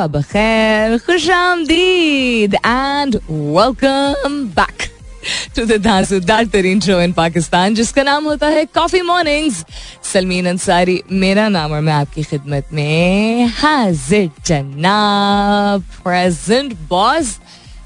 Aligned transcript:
सुबह 0.00 0.18
बखैर 0.18 0.96
खुश 0.98 1.28
आमदीद 1.30 2.54
and 2.56 3.16
welcome 3.30 4.44
back 4.56 4.82
to 5.56 5.64
the 5.66 5.76
धांसूदार 5.84 6.44
तरीन 6.52 6.80
शो 6.80 7.00
इन 7.00 7.12
पाकिस्तान 7.12 7.74
जिसका 7.74 8.02
नाम 8.02 8.24
होता 8.24 8.46
है 8.46 8.64
कॉफ़ी 8.74 9.00
मॉर्निंग्स 9.02 9.64
सलमीन 10.12 10.46
अंसारी, 10.48 11.00
मेरा 11.12 11.48
नाम 11.48 11.72
और 11.72 11.80
मैं 11.80 11.92
आपकी 11.92 12.22
खिदमत 12.22 12.68
में 12.72 13.46
हाजिर, 13.58 14.30
जनाब 14.46 15.84
प्रेजेंट 16.04 16.74
बॉस 16.88 17.38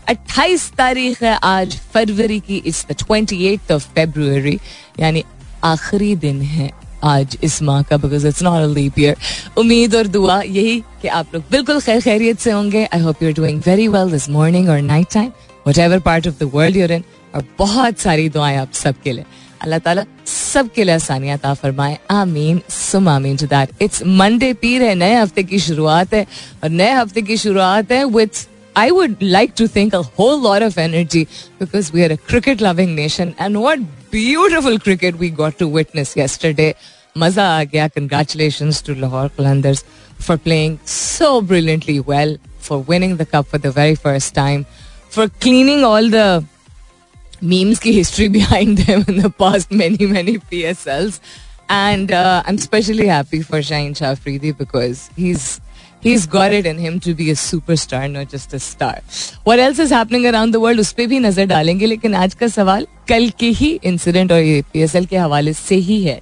28 0.09 0.71
तारीख 0.77 1.23
है 1.23 1.39
आज, 1.43 1.77
फरवरी 1.95 2.41
की 2.41 2.63
it's 2.67 2.87
the 2.91 2.97
28th 3.03 3.73
of 3.73 3.89
February 3.95 4.59
यानी 5.01 5.25
आखिरी 5.65 6.15
दिन 6.17 6.41
है। 6.43 6.71
आज 7.05 7.37
इस 7.45 7.61
माह 7.63 7.83
का 7.83 7.97
because 7.97 8.27
it's 8.27 8.43
not 8.43 8.63
a 8.63 8.67
leap 8.75 8.99
year 8.99 9.17
उम्मीद 9.59 9.95
और 9.95 10.07
दुआ 10.07 10.41
यही 10.43 10.79
कि 11.03 11.09
आप 11.09 11.35
लोग 11.35 11.43
बिल्कुल 11.51 11.81
खैर 11.81 12.01
खैरियत 12.01 12.39
से 12.41 12.51
होंगे। 12.51 12.85
I 12.85 13.01
hope 13.01 13.23
you 13.23 13.29
are 13.29 13.35
doing 13.35 13.61
very 13.67 13.89
well 13.89 14.11
this 14.11 14.29
morning 14.31 14.69
और 14.69 14.81
night 14.83 15.13
time 15.15 15.31
whatever 15.79 15.99
part 16.07 16.29
of 16.29 16.39
the 16.41 16.51
world 16.55 16.77
you're 16.77 16.93
in 16.93 17.05
और 17.35 17.45
बहुत 17.59 17.99
सारी 17.99 18.29
दुआएँ 18.29 18.57
आप 18.59 18.73
सबके 18.75 19.13
लिए। 19.13 19.25
अल्लाह 19.63 19.79
ताला 19.79 20.05
सबके 20.27 20.85
लिए 20.85 20.95
आसानियाँ 20.95 21.39
ता 21.39 21.53
फरमाए। 21.55 21.99
आमीन। 22.11 22.61
सुम 22.71 23.09
आमीन 23.09 23.37
टू 23.37 23.47
दैट 23.47 23.83
इट्स 23.83 24.03
मंडे 24.07 24.53
पीर 24.55 24.83
है, 24.83 24.95
नए 24.95 25.15
हफ़्ते 25.15 25.43
की 25.43 25.59
शुरुआत 25.59 26.15
है। 26.15 26.27
और 26.63 26.71
नए 26.71 26.91
हफ़्ते 26.93 27.23
की 27.23 27.37
शुरुआत 27.37 27.93
है 27.93 28.05
with 28.05 28.47
I 28.77 28.91
would 28.95 29.21
like 29.23 29.53
to 29.59 29.65
think, 29.75 29.93
a 29.97 29.99
whole 30.15 30.41
lot 30.45 30.63
of 30.67 30.79
energy, 30.85 31.21
because 31.59 31.91
we 31.97 32.01
are 32.07 32.09
a 32.13 32.17
cricket 32.31 32.63
loving 32.67 32.97
nation, 32.97 33.29
and 33.45 33.59
what 33.65 33.85
beautiful 34.15 34.79
cricket 34.87 35.21
we 35.21 35.29
got 35.41 35.59
to 35.61 35.69
witness 35.77 36.15
yesterday. 36.21 36.67
Maza 37.16 37.42
aa 37.42 37.66
gaya. 37.66 37.90
Congratulations 37.90 38.82
to 38.84 38.96
Lahore 38.96 39.30
Qalandars 39.30 39.84
for 40.18 40.38
playing 40.38 40.80
so 40.86 41.42
brilliantly 41.42 42.00
well, 42.00 42.38
for 42.60 42.80
winning 42.80 43.18
the 43.18 43.26
cup 43.26 43.48
for 43.48 43.58
the 43.58 43.72
very 43.72 43.96
first 43.96 44.34
time, 44.36 44.66
for 45.10 45.28
cleaning 45.28 45.84
all 45.84 46.10
the 46.10 46.44
memes 47.42 47.80
ki 47.80 47.94
history 47.94 48.28
behind 48.28 48.78
them 48.80 49.06
in 49.08 49.18
the 49.18 49.30
past 49.30 49.72
many 49.72 50.06
many 50.06 50.38
PSLs. 50.38 51.20
And 51.70 52.12
uh, 52.12 52.44
I'm 52.46 52.56
especially 52.56 53.08
happy 53.08 53.42
for 53.42 53.60
Shaheen 53.60 53.96
Shah 53.96 54.14
Afridi 54.18 54.52
because 54.52 55.10
he's 55.16 55.62
he's 56.02 56.26
got 56.26 56.54
it 56.54 56.66
in 56.66 56.78
him 56.78 57.00
to 57.02 57.14
be 57.14 57.30
a 57.30 57.36
superstar, 57.36 58.10
not 58.12 58.30
just 58.30 58.54
a 58.54 58.60
star. 58.60 59.02
What 59.44 59.60
else 59.60 59.80
is 59.80 59.92
happening 59.92 60.26
around 60.26 60.52
the 60.52 60.60
world 60.60 60.80
उस 60.80 60.92
पर 60.98 61.08
भी 61.08 61.20
नजर 61.20 61.46
डालेंगे 61.46 61.86
लेकिन 61.86 62.16
आज 62.16 62.34
का 62.42 62.48
सवाल 62.48 62.88
कल 63.10 63.30
के 63.40 63.50
ही 63.62 63.70
इंसिडेंट 63.92 64.32
और 64.32 64.42
ये 64.42 64.62
पीएसएल 64.74 65.06
के 65.06 65.18
हवाले 65.18 65.54
से 65.54 65.76
ही 65.90 66.04
है 66.04 66.20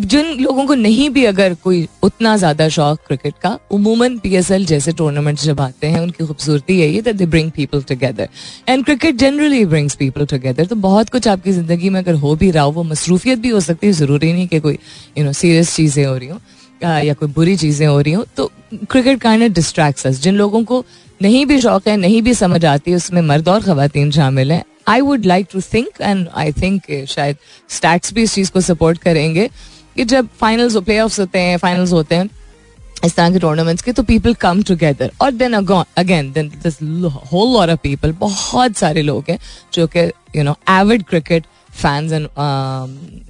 जिन 0.00 0.26
लोगों 0.40 0.64
को 0.66 0.74
नहीं 0.74 1.08
भी 1.10 1.24
अगर 1.24 1.54
कोई 1.62 1.86
उतना 2.02 2.36
ज़्यादा 2.36 2.68
शौक 2.68 2.98
क्रिकेट 3.06 3.34
का, 3.42 3.58
उमूमन 3.70 4.18
पीएसएल 4.18 4.64
जैसे 4.66 4.92
टूर्नामेंट 4.92 5.38
जब 5.40 5.60
आते 5.60 5.86
हैं, 5.86 6.00
उनकी 6.00 6.26
खूबसूरती 6.26 6.78
यही 6.78 6.96
है 6.96 7.12
they 7.12 7.26
bring 7.26 7.50
people 7.52 7.82
together 7.82 8.28
and 8.68 8.84
cricket 8.84 9.16
generally 9.16 9.64
brings 9.66 9.94
people 9.96 10.26
together 10.26 10.66
तो 10.66 10.76
बहुत 10.78 11.10
कुछ 11.10 11.28
आपकी 11.28 11.52
ज़िंदगी 11.52 11.90
में 11.90 12.00
अगर 12.00 12.14
हो 12.16 12.34
भी 12.36 12.50
रहा 12.50 12.64
हो, 12.64 12.72
वो 12.72 12.82
मसरूफियत 12.84 13.38
भी 13.38 13.48
हो 13.48 13.60
सकती 13.60 13.86
है। 13.86 13.92
ज़रूरी 13.94 14.32
नहीं 14.32 14.46
कि 14.48 14.60
कोई 14.60 14.78
यू 15.18 15.24
नो 15.24 15.32
सीरियस 15.34 15.74
चीज़ें 15.76 16.04
हो 16.04 16.16
रही 16.16 16.28
हो, 16.28 16.40
या 16.82 17.14
कोई 17.14 17.28
बुरी 17.30 17.56
चीज़ें 17.56 17.86
हो 17.86 18.00
रही 18.00 18.12
हो। 18.12 18.24
तो 18.36 18.50
क्रिकेट 18.90 19.20
काइंड 19.20 19.52
डिस्ट्रैक्ट्स 19.54 20.06
अस 20.06 20.20
जिन 20.22 20.34
लोगों 20.36 20.62
को 20.64 20.84
नहीं 21.22 21.44
भी 21.46 21.60
शौक 21.60 21.88
है, 21.88 21.96
नहीं 21.96 22.22
भी 22.22 22.34
समझ 22.36 22.64
आती, 22.66 22.94
उसमें 22.94 23.22
मर्द 23.22 23.48
और 23.48 23.62
खातन 23.62 24.10
शामिल 24.10 24.52
हैं। 24.52 24.64
I 24.88 25.00
would 25.00 25.24
like 25.26 25.46
to 25.52 25.60
think 25.62 26.00
and 26.00 26.28
I 26.34 26.52
think 26.52 26.82
शायद 27.08 27.36
स्टैट्स 27.70 28.12
भी 28.14 28.22
इस 28.22 28.34
चीज़ 28.34 28.50
को 28.52 28.60
सपोर्ट 28.60 28.98
करेंगे। 28.98 29.48
कि 29.98 30.04
जब 30.06 30.28
फाइनल्स 30.40 30.76
प्ले 30.86 30.98
ऑफ़ 31.00 31.20
होते 31.20 31.38
हैं 31.40 31.56
फाइनल्स 31.58 31.92
होते 31.92 32.14
हैं, 32.14 32.28
इस 33.04 33.14
तरह 33.14 33.30
के 33.32 33.38
टूर्नामेंट्स 33.38 33.82
के 33.82 33.92
तो 33.92 34.02
पीपल 34.02 34.34
कम 34.34 34.62
टूगेदर 34.62 35.10
और 35.22 35.30
then 35.32 35.52
again 35.52 36.30
then 36.32 36.50
whole 37.32 37.52
lot 37.52 37.68
of 37.70 37.78
people 37.82 38.12
बहुत 38.20 38.76
सारे 38.76 39.02
लोग 39.02 39.24
हैं, 39.30 39.38
जो 39.74 39.86
कि 39.86 40.00
you 40.36 40.42
know 40.44 40.54
avid 40.70 41.02
cricket 41.08 41.46
fans 41.72 42.12
and 42.12 42.28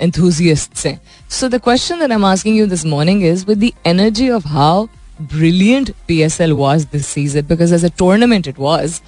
enthusiasts 0.03 0.87
हैं. 0.87 1.01
So 1.31 1.49
the 1.49 1.61
question 1.65 1.99
that 2.01 2.11
I 2.11 2.17
am 2.17 2.25
asking 2.25 2.59
you 2.59 2.67
this 2.67 2.85
morning 2.87 3.25
is 3.27 3.45
with 3.49 3.59
the 3.59 3.71
energy 3.87 4.29
of 4.31 4.49
how 4.49 4.87
brilliant 5.23 5.93
P 6.09 6.21
S 6.23 6.41
L 6.41 6.53
was 6.55 6.87
this 6.93 7.07
season 7.07 7.47
because 7.47 7.75
as 7.75 7.85
a 7.85 7.91
tournament 7.99 8.49
it 8.49 8.59
was 8.59 9.01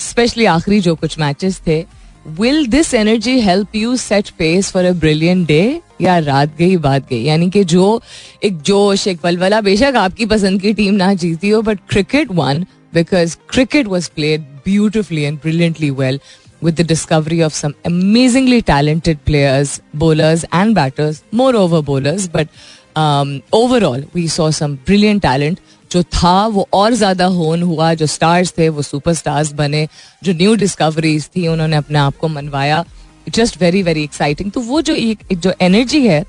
specially 0.00 0.44
आखिरी 0.46 0.80
जो 0.80 0.94
कुछ 0.94 1.18
matches 1.18 1.60
थे 1.66 1.84
will 2.25 2.65
this 2.65 2.93
energy 2.93 3.39
help 3.39 3.75
you 3.75 3.97
set 3.97 4.31
pace 4.37 4.71
for 4.71 4.85
a 4.85 4.93
brilliant 4.93 5.47
day? 5.47 5.81
या 6.01 6.17
रात 6.19 6.55
गई 6.59 6.77
बात 6.77 7.07
गई 7.09 7.21
यानी 7.23 7.49
कि 7.49 7.63
जो 7.63 8.01
एक 8.43 8.61
जोश 8.67 9.07
एक 9.07 9.19
बलबला 9.23 9.59
बेशक 9.61 9.95
आपकी 9.97 10.25
पसंद 10.31 10.61
की 10.61 10.73
टीम 10.73 10.93
ना 10.93 11.13
जीती 11.21 11.49
हो 11.49 11.61
but 11.61 11.79
cricket 11.89 12.31
won 12.31 12.65
because 12.93 13.37
cricket 13.49 13.87
was 13.87 14.07
played 14.15 14.41
beautifully 14.65 15.21
and 15.21 15.37
brilliantly 15.41 15.89
well 16.01 16.19
with 16.65 16.77
the 16.79 16.83
discovery 16.89 17.37
of 17.45 17.53
some 17.53 17.73
amazingly 17.87 18.59
talented 18.67 19.19
players, 19.25 19.73
bowlers 19.93 20.45
and 20.59 20.73
batters, 20.77 21.17
moreover 21.31 21.81
bowlers, 21.89 22.27
but 22.27 22.47
um, 22.95 23.33
overall 23.51 24.05
we 24.13 24.23
saw 24.35 24.49
some 24.59 24.77
brilliant 24.89 25.21
talent. 25.21 25.59
जो 25.90 26.02
था, 26.02 26.46
वो 26.46 26.66
और 26.72 26.94
ज़्यादा 26.94 27.26
होन 27.26 27.62
हुआ। 27.62 27.92
जो 27.94 28.06
stars 28.06 28.52
थे, 28.58 28.68
वो 28.68 28.82
सुपर 28.82 29.14
स्टार्स 29.14 29.52
बने। 29.52 29.86
जो 30.22 30.32
न्यू 30.34 30.54
डिस्कवरीज 30.56 31.28
थी, 31.36 31.46
उन्होंने 31.48 31.76
अपने 31.76 31.98
आप 31.98 32.16
को 32.16 32.28
मनवाया। 32.28 32.84
जस्ट 33.28 33.60
वेरी 33.60 33.82
वेरी 33.82 34.02
एक्साइटिंग 34.04 34.50
तो 34.52 34.60
वो 34.60 34.80
जो 34.82 34.94
एक 34.94 35.18
जो 35.34 35.52
एनर्जी 35.60 36.06
है, 36.06 36.24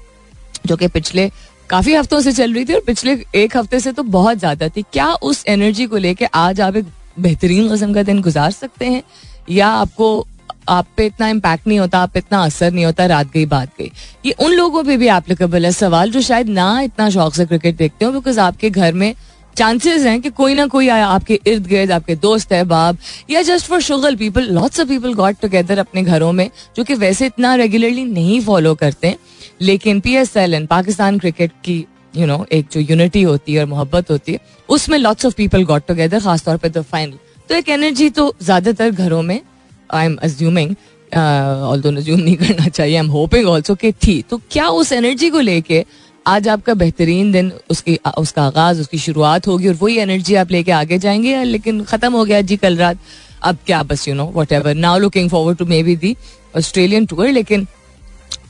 जो 0.66 0.75
कि 0.77 0.88
पिछले 0.89 1.29
काफ़ी 1.69 1.94
हफ्तों 1.94 2.19
से 2.21 2.31
चल 2.31 2.53
रही 2.53 2.66
थी 2.66 2.73
और 2.73 2.81
पिछले 2.88 3.17
एक 3.35 3.55
हफ़्ते 3.57 3.79
से 3.79 3.91
तो 3.91 4.03
बहुत 4.05 4.38
ज़्यादा 4.38 4.67
थी। 4.69 4.81
क्या 4.94 5.07
उस 5.23 5.44
एनर्जी 5.47 5.85
को 5.85 5.97
लेके 5.97 6.25
आज 6.25 6.61
आप 6.61 6.75
एक 6.75 6.85
बेहतरीन 7.19 7.69
किस्म 7.69 7.94
का 7.94 8.03
दिन 8.03 8.21
गुजार 8.21 8.51
सकते 8.51 8.85
हैं? 8.85 9.01
या 9.50 9.67
आपको, 9.67 10.27
आप 10.69 10.88
पे 10.97 11.05
इतना 11.05 11.27
इम्पैक्ट 11.27 11.67
नहीं 11.67 11.79
होता, 11.79 12.00
आप 12.00 12.11
पे 12.11 12.19
इतना 12.19 12.44
असर 12.44 12.71
नहीं 12.71 12.85
होता, 12.85 13.05
रात 13.05 13.31
गई, 13.33 13.45
बात 13.47 13.69
गई? 13.79 13.91
ये 14.25 14.31
उन 14.39 14.53
लोगों 14.53 14.83
पे 14.83 14.97
भी 14.97 15.07
एप्लीकेबल 15.09 15.66
है। 15.66 15.71
सवाल 15.71 16.11
जो 16.11 16.21
शायद 16.21 16.50
ना 16.50 16.79
इतना 16.81 17.09
शौक 17.09 17.35
से 17.35 17.45
क्रिकेट 17.45 17.77
देखते 17.77 18.05
हो 18.05 18.11
बिकॉज़ 18.11 18.39
आपके 18.39 18.69
घर 18.69 18.94
में 18.94 19.13
चांसेस 19.57 20.06
हैं 20.06 20.19
कि 20.22 20.29
कोई 20.31 20.53
ना 20.53 20.66
कोई 20.67 20.88
आया, 20.88 21.07
आपके 21.07 21.39
इर्द 21.47 21.67
गिर्द, 21.67 21.91
आपके 21.91 22.16
दोस्त 22.17 22.51
है, 22.53 22.63
बाप, 22.66 22.97
या 23.29 23.41
just 23.41 23.67
for 23.67 23.81
शुगल 23.81 24.16
people 24.16 24.47
lots 24.51 24.79
of 24.79 24.88
people 24.88 25.13
got 25.13 25.35
together 25.41 25.79
अपने 25.79 26.03
घरों 26.03 26.31
में, 26.31 26.50
जो 26.75 26.84
कि 26.84 26.95
वैसे 26.95 27.25
इतना 27.25 27.56
रेगुलरली 27.56 28.03
नहीं 28.06 28.39
फॉलो 28.41 28.75
करते, 28.75 29.16
लेकिन 29.62 30.00
P 30.00 30.16
S 30.16 30.35
L 30.38 30.53
and 30.53 30.67
Pakistan 30.67 31.19
cricket 31.19 31.51
की 31.66 31.85
यू 32.13 32.25
नो 32.25 32.45
एक 32.51 32.67
जो 32.72 32.79
यूनिटी 32.79 33.22
होती 33.23 33.53
है 33.53 33.59
और 33.59 33.66
मोहब्बत 33.67 34.12
होती 34.12 34.31
है, 34.31 34.39
उसमें 34.69 34.97
lots 34.97 35.25
of 35.25 35.35
people 35.35 35.63
got 35.66 35.88
together 35.88 36.19
खासतौर 36.19 36.57
पर 36.57 36.69
द 36.69 36.81
फाइनल 36.83 37.18
तो 37.50 37.56
एक 37.56 37.69
एनर्जी 37.69 38.09
तो 38.09 38.33
ज़्यादातर 38.41 38.91
घरों 38.91 39.22
में 39.22 39.39
आई 39.89 40.06
एम 40.06 40.16
अज्यूमिंग 40.23 40.75
ऑल 41.12 41.81
दो 41.81 41.91
नहीं 41.91 42.35
करना 42.38 42.68
चाहिए 42.68 42.95
आई 42.95 43.00
एम 43.00 43.07
होपिंग 43.12 43.47
ऑल्सो 43.47 43.75
कि 43.75 43.91
थी। 43.94 44.22
तो 44.29 44.38
क्या 44.51 44.68
उस 44.69 44.91
एनर्जी 44.91 45.29
को 45.29 45.39
लेके 45.39 45.83
आज 46.27 46.47
आपका 46.47 46.73
बेहतरीन 46.73 47.31
दिन, 47.31 47.51
उसकी, 47.69 47.99
उसका 48.17 48.43
आगाज़, 48.43 48.81
उसकी 48.81 48.97
शुरुआत 48.97 49.47
होगी 49.47 49.67
और 49.67 49.73
वही 49.73 49.97
एनर्जी 49.97 50.35
आप 50.35 50.51
लेके 50.51 50.71
आगे 50.71 50.97
जाएँगे, 50.97 51.43
लेकिन 51.43 51.83
खत्म 51.83 52.13
हो 52.13 52.25
गया 52.25 52.41
जी 52.41 52.57
कल 52.57 52.77
रात। 52.77 52.97
अब 53.43 53.57
क्या 53.65 53.83
बस 53.83 54.07
you 54.07 54.13
know 54.15 54.31
whatever 54.51 54.75
now 54.75 54.99
looking 54.99 55.29
forward 55.29 55.57
to 55.57 55.65
maybe 55.83 55.95
the 55.95 56.15
Australian 56.57 57.06
tour 57.06 57.27
लेकिन 57.27 57.68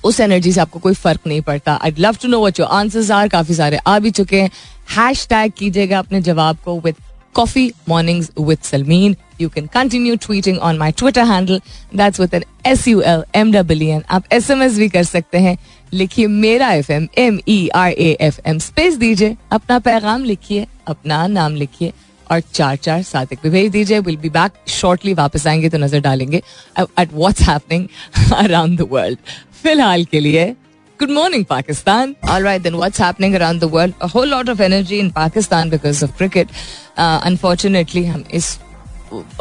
उस 0.04 0.20
एनर्जी 0.20 0.52
से 0.52 0.62
आपको 0.62 0.80
कोई 0.80 0.94
फ़र्क 0.94 1.28
नहीं 1.28 1.42
पड़ता। 1.42 1.80
I 1.84 1.94
love 2.00 2.16
to 2.22 2.28
know 2.28 2.46
what 2.46 2.60
your 2.60 2.70
answers 2.70 3.12
are 3.12 3.28
काफ़ी 3.28 3.56
सारे 3.56 3.78
आ 3.78 4.00
भी 4.00 4.12
चुके 4.12 4.42
हैं। 4.42 4.50
हैश 4.98 5.26
टैग 5.28 5.52
कीजिएगा 5.58 6.00
अपने 6.00 6.22
जवाब 6.22 6.58
को 6.66 6.80
with 6.80 6.96
coffee 7.34 7.72
Mornings 7.90 8.32
with 8.40 8.58
Salmeen 8.64 9.16
you 9.42 9.50
can 9.50 9.68
continue 9.68 10.16
tweeting 10.16 10.58
on 10.60 10.78
my 10.78 10.92
Twitter 10.92 11.24
handle 11.24 11.62
That's 11.96 12.20
with 12.20 12.34
an 12.34 12.44
S 12.66 12.88
U 12.88 13.02
L 13.04 13.22
M 13.36 13.54
W 13.56 13.90
N. 13.98 14.02
आप 14.10 14.24
एस 14.32 14.50
एम 14.50 14.64
एस 14.64 14.78
भी 14.78 14.90
कर 14.90 15.04
सकते 15.04 15.38
हैं। 15.38 15.58
लिखिए 15.94 16.28
Mera 16.28 16.72
F 16.74 16.92
M 16.92 17.08
M 17.18 17.40
E 17.48 17.68
R 17.76 17.92
A 17.92 18.16
F 18.22 18.40
M 18.46 18.60
space 18.60 18.96
दीजिए 18.98 19.36
अपना 19.52 19.80
पैगाम 19.80 20.24
लिखिए 20.24 20.68
अपना 20.88 21.26
नाम 21.28 21.56
लिखिए 21.56 21.92
और 22.32 22.40
चार 22.54 22.76
चार 22.78 23.02
सात 23.04 23.34
एक 23.34 23.40
भी 23.44 23.50
भेज 23.50 23.72
दीजिए 23.72 24.00
विल 24.00 24.18
बी 24.18 24.30
बैक 24.30 24.52
शॉर्टली 24.72 25.14
वापस 25.14 25.48
आएँगे 25.48 25.70
तो 25.70 25.78
नज़र 25.78 26.00
डालेंगे 26.02 26.42
at 26.80 27.14
what's 27.14 27.42
happening 27.50 27.88
around 28.36 28.78
the 28.80 28.88
world 28.92 29.18
फ़िलहाल 29.64 30.06
के 30.06 30.20
लिए 30.20 30.54
Good 31.00 31.10
morning, 31.10 31.44
Pakistan. 31.46 32.12
All 32.24 32.44
right, 32.44 32.62
then 32.62 32.76
what's 32.78 33.00
happening 33.00 33.36
around 33.36 33.62
the 33.62 33.68
world? 33.68 33.94
A 34.02 34.08
whole 34.08 34.28
lot 34.28 34.50
of 34.50 34.60
energy 34.62 35.00
in 35.00 35.08
Pakistan 35.12 35.72
because 35.72 36.04
of 36.04 36.12
cricket. 36.20 36.52
Uh, 36.98 37.20
unfortunately, 37.30 38.04
हम 38.06 38.24
इस 38.34 38.50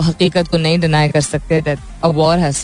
हकीकत 0.02 0.49
को 0.49 0.58
नहीं 0.58 0.79
डिनाई 0.81 1.08
कर 1.08 1.20
सकते 1.20 1.61
that 1.61 1.79
a 2.05 2.08
war 2.20 2.38
has 2.38 2.56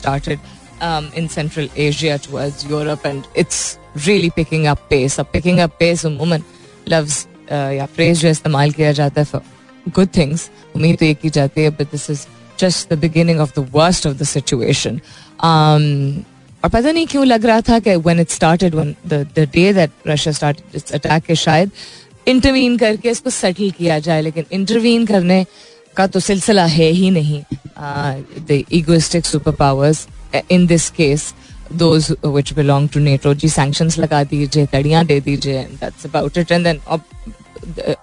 started 0.82 1.14
in 1.18 1.28
Central 1.28 1.70
Asia 1.78 2.18
towards 2.18 2.66
Europe 2.72 3.06
and 3.06 3.24
it's 3.38 3.78
really 3.98 4.30
picking 4.30 4.66
up 4.66 4.86
pace 4.90 5.20
अब 5.20 5.26
picking 5.34 5.60
up 5.60 5.76
pace 5.80 6.06
अमूमन 6.06 6.44
loves 6.90 7.26
या 7.52 7.86
फ्रेज 7.86 8.20
जो 8.20 8.30
इस्तेमाल 8.30 8.72
किया 8.72 8.92
जाता 8.92 9.22
है 9.22 9.26
फॉर 9.26 9.42
गुड 9.90 10.08
थिंग्स 10.18 10.50
उम्मीद 10.76 10.98
तो 10.98 11.06
ये 11.06 11.14
की 11.14 11.30
जाती 11.30 11.64
है 11.64 11.70
but 11.70 11.92
this 11.92 12.10
is 12.10 12.26
just 12.60 12.94
the 12.94 12.98
beginning 13.00 13.40
of 13.40 13.60
the 13.60 13.68
worst 13.74 14.08
of 14.08 14.14
the 14.14 14.24
situation 14.26 15.00
और 15.44 16.70
पता 16.70 16.92
नहीं 16.92 17.06
क्यों 17.08 17.26
लग 17.26 17.46
रहा 17.46 17.62
था 17.62 17.80
कि 17.80 17.96
when 17.98 18.20
it 18.20 18.30
started 18.30 18.76
when 18.76 18.96
the 19.08 19.26
the 19.36 19.48
day 19.54 19.72
that 19.74 19.92
Russia 20.08 20.34
started 20.34 20.76
its 20.76 20.94
attack 20.94 21.24
के 21.24 21.36
शायद 21.36 21.72
इंटरवीन 22.28 22.78
करके 22.78 23.10
इसको 23.10 23.30
सेटल 23.30 23.72
किया 23.78 24.00
जाए 24.00 24.22
लेकिन 24.22 24.46
इंटरवीन 24.52 25.06
करने 25.06 25.46
का 25.98 26.08
तो 26.08 26.20
सिलसिला 26.20 26.66
है 26.66 26.90
ही 26.92 27.10
नहीं 27.12 27.42
the 28.42 28.64
egoistic 28.72 29.26
super 29.26 29.52
powers 29.56 30.08
in 30.51 30.67
this 30.67 30.89
case 30.91 31.33
those 31.73 32.11
which 32.27 32.53
belong 32.55 32.89
to 32.89 33.01
NATO 33.01 33.35
ji 33.35 33.49
sanction 33.49 33.91
लगा 33.99 34.23
दीजिए 34.25 34.67
तड़िया 34.73 35.03
दे 35.03 35.21
दीजिए 35.21 35.63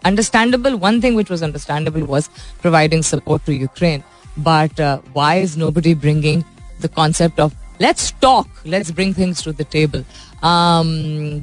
understandable 0.06 0.74
one 0.75 1.01
thing 1.03 1.18
which 1.18 1.31
was 1.31 1.44
understandable 1.44 2.01
was 2.03 2.30
providing 2.62 3.03
support 3.03 3.45
to 3.45 3.51
Ukraine 3.51 4.01
but 4.39 4.81
why 5.18 5.41
is 5.41 5.57
nobody 5.71 5.94
bringing 5.95 6.44
the 6.81 6.89
concept 6.95 7.39
of 7.39 7.53
let's 7.81 8.13
talk 8.21 8.47
let's 8.68 8.91
bring 8.91 9.13
things 9.18 9.44
to 9.45 9.51
the 9.51 9.65
table 9.71 10.03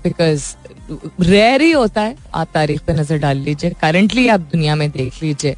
because 0.04 0.44
rare 1.20 1.62
ही 1.62 1.70
होता 1.72 2.00
है, 2.02 2.16
आप 2.34 2.48
तारीख 2.54 2.80
पर 2.86 3.00
नज़र 3.00 3.18
डाल 3.18 3.36
लीजिए। 3.38 3.70
करेंटली 3.80 4.26
आप 4.28 4.40
दुनिया 4.52 4.74
में 4.74 4.90
देख 4.90 5.22
लीजिए 5.22 5.56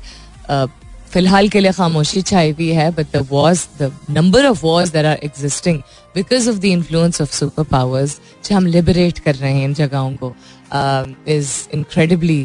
फ़िलहाल 1.13 1.49
के 1.49 1.61
लिए 1.61 1.73
खामोशी 1.73 2.23
छाई 2.23 2.51
हुई 2.51 2.69
है 2.73 2.91
but 2.91 3.07
the 3.13 3.27
was 3.31 3.67
the 3.81 3.91
number 4.11 4.47
of 4.47 4.65
wars 4.65 4.91
there 4.93 5.07
are 5.07 5.19
existing 5.25 5.79
because 6.15 6.49
of 6.51 6.59
the 6.59 6.65
influence 6.67 7.21
of 7.23 7.33
super 7.35 7.65
powers 7.71 8.19
जो 8.45 8.57
हम 8.57 8.67
लिबरेट 8.67 9.19
कर 9.19 9.35
रहे 9.35 9.53
हैं 9.53 9.65
इन 9.65 9.75
जगहों 9.75 10.13
को 10.23 10.35
is 11.29 11.51
incredibly 11.75 12.43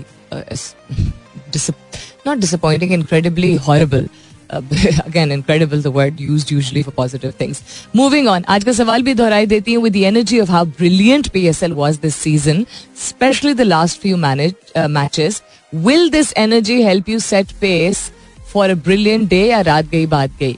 not 2.28 2.38
disappointing 2.38 2.92
incredibly 2.94 3.56
horrible 3.68 4.08
again 4.50 5.32
incredible 5.32 5.82
the 5.82 5.88
word 5.96 6.22
use 6.22 6.46
usually 6.52 6.84
for 6.84 6.94
positive 6.98 7.34
things 7.42 7.62
moving 7.96 8.28
on 8.28 8.44
आज 8.50 8.64
का 8.64 8.72
सवाल 8.74 9.02
भी 9.04 9.14
दोहराई 9.14 9.46
देती 9.46 9.74
हूँ 9.74 9.84
with 9.84 9.94
the 9.94 10.04
energy 10.06 10.40
of 10.40 10.52
how 10.52 10.66
brilliant 10.78 11.28
P 11.30 11.46
S 11.48 11.64
L 11.64 11.74
was 11.74 12.00
this 12.02 12.16
season 12.18 12.66
specially 13.08 13.54
the 13.54 13.62
last 13.62 14.02
few 14.02 14.18
matches 14.18 15.42
will 15.74 16.10
this 16.10 16.34
energy 16.38 16.82
help 16.84 17.10
you 17.10 17.20
set 17.22 17.52
pace 17.62 18.10
for 18.48 18.70
a 18.70 18.76
brilliant 18.76 19.30
day 19.30 19.44
या 19.46 19.62
रात 19.64 19.86
गई, 19.86 20.06
बात 20.08 20.32
गई। 20.40 20.58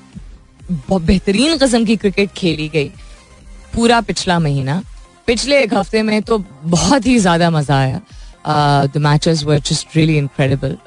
बेहतरीन 0.91 1.57
कस्म 1.57 1.85
की 1.85 1.95
क्रिकेट 1.95 2.29
खेली 2.37 2.67
गई। 2.69 2.91
पूरा 3.73 3.99
पिछला 4.01 4.39
महीना। 4.39 4.81
पिछले 5.27 5.59
एक 5.63 5.73
हफ़्ते 5.73 6.01
में 6.03 6.21
तो 6.21 6.37
बहुत 6.65 7.05
ही 7.05 7.17
ज़्यादा 7.19 7.49
मज़ा 7.51 7.79
आया। 7.79 8.01
The 8.87 8.97
matches 8.97 9.43
were 9.43 9.59
just 9.59 9.95
really 9.95 10.17
incredible 10.17 10.77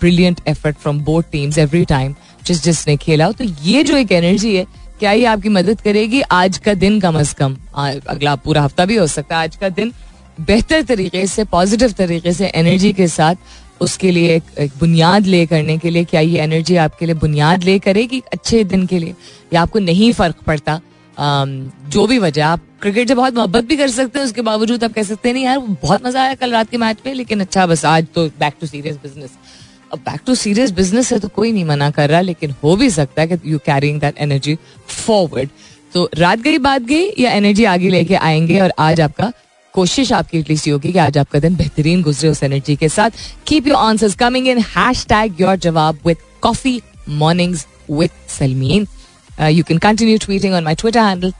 brilliant 0.00 0.40
effort 0.48 0.76
from 0.76 0.98
both 1.04 1.22
teams 1.32 1.58
every 1.58 1.84
time 1.84 2.14
जिस 2.46 2.62
जिसने 2.64 2.96
खेला। 2.96 3.30
तो 3.32 3.44
ये 3.44 3.82
जो 3.84 3.96
एक 3.96 4.12
एनर्जी 4.12 4.54
है, 4.56 4.66
क्या 4.98 5.12
ये 5.12 5.24
आपकी 5.24 5.48
मदद 5.48 5.80
करेगी? 5.80 6.20
आज 6.22 6.58
का 6.58 6.74
दिन 6.74 7.00
कम 7.00 7.18
अज 7.18 7.32
कम 7.34 7.56
अगला 7.74 8.34
पूरा 8.36 8.62
हफ़्ता 8.62 8.84
भी 8.84 8.96
हो 8.96 9.06
सकता 9.06 9.36
है। 9.36 9.42
आज 9.42 9.56
का 9.56 9.68
दिन 9.70 9.92
बेहतर 10.40 10.82
तरीके 10.84 11.26
से 11.26 11.44
पॉजिटिव 11.46 11.92
तरीके 11.92 12.32
से 12.32 12.46
एनर्जी 12.46 12.92
के 12.92 13.08
साथ 13.08 13.34
उसके 13.80 14.10
लिए 14.10 14.34
एक, 14.36 14.42
एक 14.58 14.70
बुनियाद 14.80 15.26
ले 15.26 15.46
करने 15.46 15.78
के 15.78 15.90
लिए 15.90 16.04
क्या 16.04 16.20
ये 16.20 16.38
एनर्जी 16.40 16.76
आपके 16.76 17.06
लिए 17.06 17.14
बुनियाद 17.14 17.64
ले 17.64 17.78
करेगी 17.78 18.22
अच्छे 18.32 18.64
दिन 18.64 18.86
के 18.86 18.98
लिए? 18.98 19.14
या 19.54 19.62
आपको 19.62 19.78
नहीं 19.78 20.12
फ़र्क 20.12 20.36
पड़ता? 20.46 20.80
जो 21.18 22.06
भी 22.06 22.18
वजह 22.18 22.46
आप 22.46 22.60
क्रिकेट 22.82 23.08
से 23.08 23.14
बहुत 23.14 23.34
मोहब्बत 23.34 23.64
भी 23.64 23.76
कर 23.76 23.88
सकते 23.88 24.18
हैं 24.18 24.26
उसके 24.26 24.42
बावजूद 24.42 24.84
आप 24.84 24.92
कह 24.92 25.02
सकते 25.02 25.28
हैं 25.28 25.34
नहीं 25.34 25.44
यार 25.44 25.58
बहुत 25.58 26.06
मज़ा 26.06 26.22
आया 26.22 26.34
कल 26.34 26.52
रात 26.52 26.70
के 26.70 26.76
मैच 26.76 26.98
में 27.06 27.14
लेकिन 27.14 27.40
अच्छा 27.40 27.66
बस 27.66 27.84
आज 27.84 28.06
तो 28.14 28.26
बैक 28.26 28.54
टू 28.60 28.66
सीरियस 28.66 28.96
बिज़नेस 28.96 29.30
अब 29.92 29.98
बैक 29.98 30.20
टू 30.26 30.34
सीरियस 30.34 30.70
बिज़नेस 30.70 31.12
है 31.12 31.18
तो 31.18 31.28
कोई 31.28 31.52
नहीं 31.52 31.64
मना 31.64 31.90
कर 31.90 32.08
रहा 32.10 32.20
लेकिन 32.20 32.54
हो 32.64 32.76
भी 32.76 32.90
सकता 32.90 33.22
है 33.22 33.28
कि 33.28 33.52
you 33.52 33.58
carrying 33.58 34.00
that 34.00 34.18
energy 34.18 34.58
forward 34.88 35.48
तो 35.94 36.08
रात 36.14 36.38
गई 36.38 36.58
बात 36.58 36.82
गई 36.82 37.10
या 37.18 37.30
एनर्जी 37.30 37.64
आगे 37.64 37.88
लेके 37.88 38.14
आएँगे 38.14 38.60
और 38.60 38.72
आज 38.78 39.00
आपका 39.00 39.32
कोशिश 39.74 40.12
आपकी 40.12 40.38
एटलीस्ट 40.38 40.68
होगी 40.68 40.92
कि 40.92 40.98
आज 40.98 41.18
आपका 41.18 41.38
दिन 41.38 41.56
बेहतरीन 41.56 42.02
गुजरे 42.02 42.28
उस 42.30 42.42
एनर्जी 42.42 42.76
के 42.76 42.88
साथ। 42.88 43.10
Keep 43.46 43.66
your 43.66 43.76
answers 43.78 44.14
coming 44.18 44.48
in 44.48 44.58
hashtag 45.08 45.40
your 45.40 45.56
जवाब 45.66 45.98
with 46.06 46.16
coffee 46.42 46.80
mornings 47.08 47.66
with 47.90 48.10
Salmeen 48.38 48.86
you 49.42 49.64
can 49.64 49.78
continue 49.78 50.18
tweeting 50.18 50.54
on 50.54 50.64
my 50.64 50.74
Twitter 50.74 51.00
handle 51.00 51.30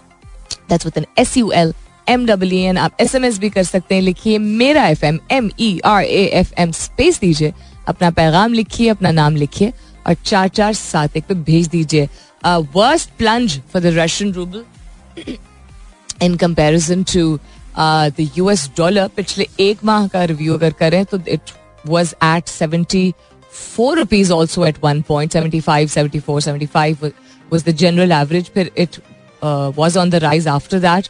that's 0.71 0.87
with 0.87 0.99
an 0.99 1.06
S 1.19 1.37
U 1.37 1.50
L 1.53 1.75
M 2.09 2.27
W 2.27 2.59
N 2.69 2.79
आप 2.79 2.97
एस 3.00 3.15
एम 3.15 3.25
एस 3.25 3.38
भी 3.38 3.50
कर 3.50 3.65
सकते 3.65 3.94
हैं। 3.94 4.03
लिखिए 4.03 4.38
Mera 4.38 4.87
F 4.88 5.05
M 5.05 5.19
M 5.31 5.50
E 5.61 5.79
R 5.85 6.05
A 6.05 6.25
F 6.41 6.53
M 6.59 6.73
space 6.73 7.21
दीजिए। 7.21 7.53
अपना 7.88 8.11
पैगाम 8.11 8.53
लिखिए, 8.53 8.88
अपना 8.88 9.11
नाम 9.11 9.37
लिखिए 9.37 9.73
और 10.06 10.15
चार 10.25 10.49
चार 10.49 10.73
सात 10.75 11.17
एक 11.17 11.25
पे 11.25 11.35
भेज 11.35 11.69
दीजिए। 11.69 12.09
Worst 12.47 13.11
plunge 13.19 13.61
for 13.73 13.82
the 13.82 13.99
Russian 13.99 14.32
rouble 14.32 14.65
in 16.23 16.35
comparison 16.37 17.03
to 17.12 17.38
the 17.78 18.28
US 18.37 18.70
dollar 18.76 19.08
पिछले 19.17 19.46
एक 19.61 19.84
माह 19.84 20.06
का 20.08 20.25
रिव्यू 20.25 20.55
अगर 20.55 20.72
करें 20.81 21.05
तो 21.05 21.19
it 21.28 21.50
was 21.87 22.14
at 22.25 22.49
seventy 22.49 23.12
four 23.52 23.99
rupees 23.99 24.32
also 24.32 24.67
at 24.67 24.78
one 24.84 25.02
point 25.08 25.32
seventy 25.32 25.61
five 25.61 25.88
seventy 25.88 26.20
four 26.20 26.40
seventy 26.40 26.67
five 26.67 27.11
was 27.52 27.64
the 27.64 27.75
general 27.76 28.12
average 28.12 28.50
फिर 28.55 28.70
it 28.78 29.00
was 29.76 29.99
on 29.99 30.11
the 30.11 30.14
rise 30.25 30.49
after 30.49 30.78
that 30.81 31.08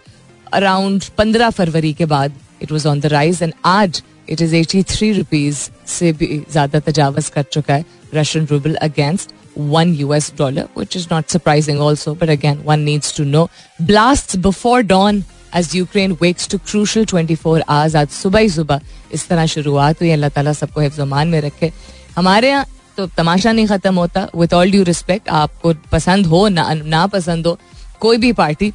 around 0.52 1.04
पंद्रह 1.18 1.50
फरवरी 1.50 1.92
के 1.92 2.04
बाद 2.06 2.34
it 2.62 2.72
was 2.72 2.88
on 2.88 3.00
the 3.00 3.06
rise 3.06 3.42
and 3.42 3.52
आज 3.64 4.02
it 4.28 4.42
is 4.42 4.54
eighty 4.56 4.82
three 4.90 5.12
rupees 5.12 5.68
से 5.88 6.12
भी 6.12 6.44
ज़्यादा 6.50 6.80
तजावज 6.80 7.28
कर 7.28 7.42
चुका 7.42 7.74
है 7.74 7.84
Russian 8.14 8.46
rouble 8.46 8.74
against 8.74 9.32
one 9.56 9.94
US 9.96 10.30
dollar, 10.30 10.68
which 10.74 10.96
is 10.96 11.10
not 11.10 11.30
surprising 11.30 11.80
also, 11.80 12.14
but 12.14 12.28
again, 12.28 12.64
one 12.64 12.84
needs 12.84 13.12
to 13.12 13.24
know. 13.24 13.50
Blasts 13.80 14.36
before 14.36 14.82
dawn 14.82 15.24
as 15.52 15.74
Ukraine 15.74 16.16
wakes 16.20 16.46
to 16.48 16.58
crucial 16.60 17.06
24 17.06 17.62
hours 17.68 17.96
आज 17.96 18.08
सुबह 18.12 18.40
ही 18.40 18.48
सुबह 18.50 18.80
इस 19.12 19.28
तरह 19.28 19.46
शुरुआत 19.46 20.00
हुई। 20.00 20.10
अल्लाह 20.10 20.30
ताला 20.30 20.52
सबको 20.52 20.80
हिफ्जमान 20.80 21.28
में 21.28 21.40
रखे। 21.40 21.72
हमारे 22.16 22.48
यहाँ 22.50 22.66
तो 22.96 23.06
तमाशा 23.16 23.52
नहीं 23.52 23.66
खत्म 23.66 23.94
होता। 23.94 24.28
विथ 24.36 24.54
ऑल 24.54 24.70
ड्यू 24.70 24.82
रिस्पेक्ट 24.84 25.28
आपको 25.30 25.74
पसंद 25.92 26.26
हो, 26.26 26.48
ना 26.48 26.72
ना 26.74 27.06
पसंद 27.08 27.46
हो, 27.46 27.58
कोई 28.00 28.16
भी 28.18 28.32
पार्टी, 28.34 28.72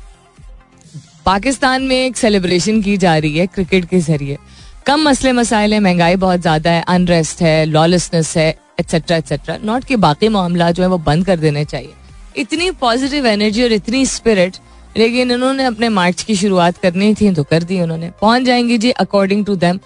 पाकिस्तान 1.25 1.81
में 1.83 1.95
एक 1.95 2.17
सेलिब्रेशन 2.17 2.81
की 2.81 2.97
जा 2.97 3.17
रही 3.17 3.37
है 3.37 3.47
क्रिकेट 3.47 3.85
के 3.89 3.99
ज़रिए। 4.01 4.37
कम 4.85 5.07
मसले 5.09 5.31
मसाइल 5.33 5.73
है, 5.73 5.79
महँगाई 5.79 6.15
बहुत 6.17 6.39
ज़्यादा 6.41 6.71
है 6.71 6.83
अनरेस्ट 6.89 7.41
है 7.41 7.65
लॉलेसनेस 7.65 8.35
है 8.37 8.49
एट्सेट्रा 8.79 9.17
एट्सेट्रा 9.17 9.57
नॉट 9.63 9.83
के 9.83 9.95
बाकी 9.97 10.29
मामला 10.29 10.69
जो 10.71 10.83
है 10.83 10.89
वो 10.89 10.97
बंद 10.99 11.25
कर 11.25 11.37
देने 11.39 11.63
चाहिए। 11.65 11.93
इतनी 12.37 12.69
पॉजिटिव 12.79 13.25
एनर्जी 13.27 13.63
और 13.63 13.71
इतनी 13.71 14.05
स्पिरिट 14.05 14.57
लेकिन 14.97 15.31
उन्होंने 15.33 15.63
अपने 15.65 15.89
मार्च 15.89 16.21
की 16.23 16.35
शुरुआत 16.35 16.77
करनी 16.77 17.13
थी 17.15 17.31
तो 17.35 17.43
कर 17.43 17.63
दी 17.63 17.79
उन्होंने। 17.81 18.09
पहुँच 18.21 18.43
जाएँगी 18.43 18.77
जी 18.77 18.91
अकॉर्डिंग 18.91 19.45
टू 19.45 19.55
देम 19.55 19.79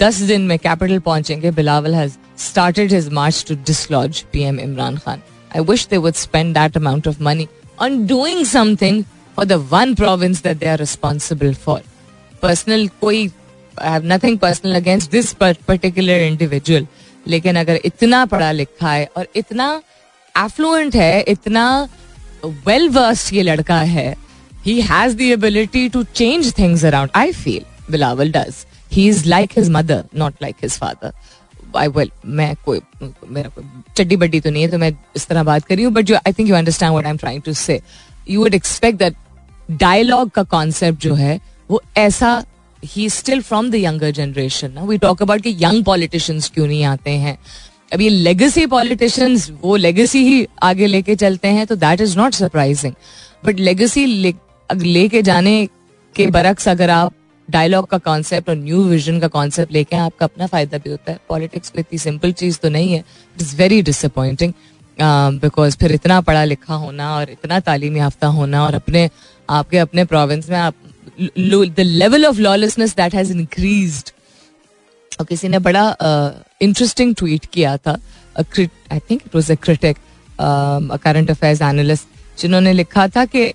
दस 0.00 0.20
दिन 0.28 0.46
में 0.46 0.58
कैपिटल 0.58 0.98
पहुँचेंगे। 1.00 1.50
Bilawal 1.50 1.94
has 1.94 2.12
started 2.38 2.92
his 2.92 3.08
march 3.12 3.44
to 3.48 3.54
dislodge 3.66 4.20
PM 4.32 4.60
Imran 4.60 4.96
Khan 4.96 5.22
I 5.56 5.64
wish 5.64 5.86
they 5.90 5.96
would 5.96 6.14
spend 6.16 6.54
that 6.54 6.76
amount 6.76 7.08
of 7.08 7.22
money 7.22 7.48
on 7.80 8.06
doing 8.06 8.44
something 8.46 9.02
for 9.36 9.44
the 9.44 9.52
one 9.72 9.94
province 9.94 10.42
that 10.42 10.58
they 10.58 10.66
are 10.66 10.78
responsible 10.78 11.54
for 11.64 11.82
personal 12.42 12.88
कोई 13.00 13.30
I 13.82 13.90
have 13.90 14.06
nothing 14.06 14.38
personal 14.38 14.76
against 14.76 15.10
this 15.10 15.32
particular 15.42 16.22
individual 16.22 16.86
लेकिन 17.26 17.56
अगर 17.56 17.80
इतना 17.84 18.24
पढ़ा 18.26 18.50
लिखा 18.52 18.90
है 18.90 19.08
और 19.16 19.26
इतना 19.36 19.70
affluent 20.34 20.94
है, 20.96 21.20
इतना 21.20 21.88
वेल 22.44 22.88
वर्स 22.88 23.32
ये 23.32 23.42
लड़का 23.42 23.80
है 23.80 24.16
he 24.66 24.80
has 24.80 25.16
the 25.16 25.20
ability 25.20 25.88
to 25.88 26.02
change 26.02 26.58
things 26.58 26.84
around 26.84 27.10
I 27.14 27.32
feel 27.32 27.64
Bilawal 27.90 28.32
does 28.32 28.54
he 28.92 29.08
is 29.08 29.28
like 29.28 29.50
his 29.58 29.70
mother 29.70 30.04
not 30.16 30.34
like 30.42 30.56
his 30.62 30.72
father 30.72 31.12
I 31.76 31.88
well 31.88 32.10
मैं 32.26 32.54
कोई, 32.64 32.80
मेरा 33.28 33.48
कोई 33.48 33.64
चड्डी 33.96 34.16
बड्डी 34.16 34.40
तो 34.40 34.50
नहीं 34.50 34.62
है 34.62 34.68
तो 34.68 34.78
मैं 34.78 34.92
इस 35.16 35.26
तरह 35.26 35.42
बात 35.42 35.64
कर 35.64 35.74
रही 35.74 35.84
हूँ 35.84 35.92
but 35.92 36.12
I 36.12 36.32
think 36.32 36.48
you 36.48 36.54
understand 36.56 36.92
what 36.92 37.04
I 37.04 37.10
am 37.10 37.16
trying 37.16 37.42
to 37.42 37.52
say 37.52 37.80
you 38.30 38.42
would 38.42 38.54
expect 38.54 38.98
that 38.98 39.16
dialogue 39.70 40.30
का 40.30 40.42
कॉन्सेप्ट 40.42 41.00
जो 41.00 41.14
है, 41.14 41.40
वो 41.70 41.82
ऐसा 41.96 42.44
ही 42.84 43.10
still 43.10 43.42
from 43.42 43.70
the 43.70 43.74
younger 43.74 44.10
generation 44.10 44.72
ना 44.72 44.82
वी 44.82 44.98
टॉक 44.98 45.22
अबाउट 45.22 45.40
कि 45.40 45.56
यंग 45.60 45.84
पॉलिटिशियंस 45.84 46.50
क्यों 46.54 46.66
नहीं 46.66 46.84
आते 46.84 47.10
हैं? 47.10 47.38
अब 47.92 48.00
ये 48.00 48.08
लेगेसी 48.08 48.66
पॉलिटिशियंस 48.66 49.50
वो 49.62 49.76
लेगेसी 49.76 50.22
ही 50.24 50.46
आगे 50.62 50.86
लेके 50.86 51.14
चलते 51.16 51.48
हैं 51.48 51.66
तो 51.66 51.76
that 51.76 52.00
is 52.00 52.16
not 52.18 52.34
surprising 52.34 52.94
but 53.44 53.60
legacy 53.60 54.04
लेके 54.72 55.22
जाने 55.22 55.68
के 56.14 56.26
बरक्स 56.26 56.68
अगर 56.68 56.90
आप 56.90 57.12
डायलॉग 57.48 57.86
का 57.88 57.98
कॉन्सेप्ट 57.98 58.48
और 58.48 58.56
न्यू 58.56 58.82
विजन 58.84 59.18
का 59.20 59.28
कॉन्सेप्ट 59.28 59.72
लेके 59.72 59.96
आपका 59.96 60.26
अपना 60.26 60.46
फ़ायदा 60.46 60.78
भी 60.78 60.90
होता 60.90 61.12
है। 61.12 61.18
पॉलिटिक्स 61.28 61.70
को 61.70 61.80
इतनी 61.80 61.98
सिंपल 61.98 62.32
चीज़ 62.32 62.58
तो 62.58 62.68
नहीं 62.68 62.92
है 62.92 62.98
it 62.98 63.42
is 63.42 63.56
very 63.56 63.80
disappointing 63.82 64.52
because 65.42 65.76
फिर 65.76 65.92
इतना 65.92 66.20
पढ़ा 66.20 66.44
लिखा 66.44 66.74
होना 66.74 67.14
और 67.16 67.30
इतना 67.30 67.60
तालीम 67.60 67.96
याफ्ता 67.96 68.26
होना 68.26 68.64
और 68.64 68.74
अपने, 68.74 69.08
आपके 69.48 69.78
अपने 69.78 70.04
प्रोविंस 70.04 70.50
में 70.50 70.58
आप 70.58 70.74
the 71.20 71.80
level 71.80 72.26
of 72.26 72.38
lawlessness 72.40 72.94
that 72.96 73.14
has 73.14 73.32
increased 73.32 74.10
और 75.20 75.26
किसी 75.26 75.48
ने 75.48 75.58
बड़ा 75.58 75.84
इंटरेस्टिंग 76.62 77.14
ट्वीट 77.14 77.46
किया 77.52 77.76
था। 77.76 77.98
I 78.38 78.98
think 78.98 79.20
it 79.26 79.34
was 79.34 79.52
a 79.52 79.54
critic 79.62 79.96
current 81.02 81.30
affairs 81.30 81.62
analyst 81.62 82.40
जिन्होंने 82.40 82.72
लिखा 82.72 83.06
था 83.08 83.24
कि 83.24 83.52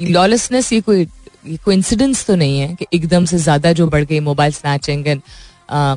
लॉलेसनेस 0.00 0.72
ये 0.72 0.80
कोई 0.80 1.06
ये 1.46 1.56
कोई 1.64 1.74
इंसिडेंस 1.74 2.24
तो 2.26 2.34
नहीं 2.36 2.58
है 2.60 2.74
कि 2.74 2.86
एकदम 2.94 3.24
से 3.24 3.38
ज़्यादा 3.38 3.72
जो 3.72 3.86
बढ़ 3.88 4.04
गई 4.04 4.20
मोबाइल 4.20 4.52
स्नैचिंग 4.52 5.06
एंड 5.08 5.22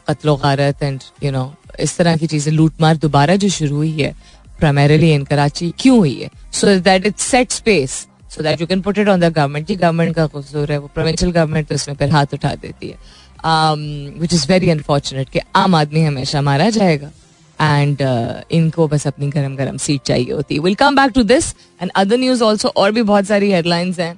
कत्लो 0.07 0.35
गारत 0.43 0.83
एंड 0.83 1.01
यू 1.23 1.31
नो 1.31 1.53
इस 1.79 1.97
तरह 1.97 2.15
की 2.17 2.27
चीज़ें 2.27 2.51
लूट 2.53 2.81
मार 2.81 2.97
दोबारा 2.97 3.35
जो 3.35 3.49
शुरू 3.49 3.75
हुई 3.75 3.91
है 3.91 4.13
प्राइमरली 4.59 5.11
इन 5.13 5.23
कराची 5.25 5.73
क्यों 5.79 5.97
हुई 5.97 6.13
है? 6.15 6.29
So 6.53 6.79
that 6.79 7.05
it 7.05 7.17
set 7.19 7.51
space 7.51 7.91
so 8.35 8.43
that 8.43 8.61
you 8.61 8.67
can 8.67 8.81
put 8.81 8.97
it 8.97 9.07
on 9.09 9.19
the 9.19 9.31
government 9.33 9.67
ji 9.67 9.75
government 9.75 10.15
का 10.15 10.27
कसूर 10.27 10.71
है, 10.71 10.77
वो 10.77 10.87
प्रोविंशियल 10.93 11.31
गवर्नमेंट 11.31 11.67
तो 11.67 11.75
उसमें 11.75 11.95
फिर 11.95 12.09
हाथ 12.11 12.33
उठा 12.33 12.53
देती 12.55 12.89
है। 12.89 12.97
विच 13.45 14.33
इज़ 14.33 14.45
वेरी 14.49 14.69
अनफॉर्चुनेट 14.69 15.29
कि 15.29 15.39
आम 15.55 15.75
आदमी 15.75 16.03
हमेशा 16.03 16.41
मारा 16.41 16.69
जाएगा। 16.69 17.11
एंड 17.59 17.97
uh, 17.97 18.51
इनको 18.51 18.87
बस 18.87 19.07
अपनी 19.07 19.29
गरम 19.29 19.55
गरम 19.55 19.77
सीट 19.77 20.01
चाहिए 20.01 20.31
होती। 20.31 20.59
Will 20.59 20.75
come 20.75 20.95
back 20.95 21.11
to 21.11 21.23
this 21.23 21.53
and 21.81 21.91
other 21.95 22.17
news 22.17 22.43
also 22.43 22.69
और 22.69 22.91
भी 22.91 23.01
बहुत 23.01 23.25
सारी 23.25 23.51
हेडलाइंस 23.51 23.99
हैं। 23.99 24.13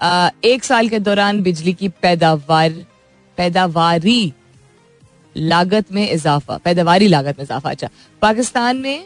Uh, 0.00 0.30
एक 0.44 0.64
साल 0.64 0.88
के 0.88 0.98
दौरान 0.98 1.42
बिजली 1.42 1.72
की 1.74 1.88
पैदावार 2.02 2.84
पैदावारी 3.38 4.32
लागत 5.36 5.92
में 5.92 6.10
इजाफा 6.10 6.56
पैदावारी 6.56 7.08
लागत 7.08 7.38
में 7.38 7.44
इजाफा 7.44 7.70
अच्छा। 7.70 7.88
पाकिस्तान 8.22 8.76
में 8.76 9.04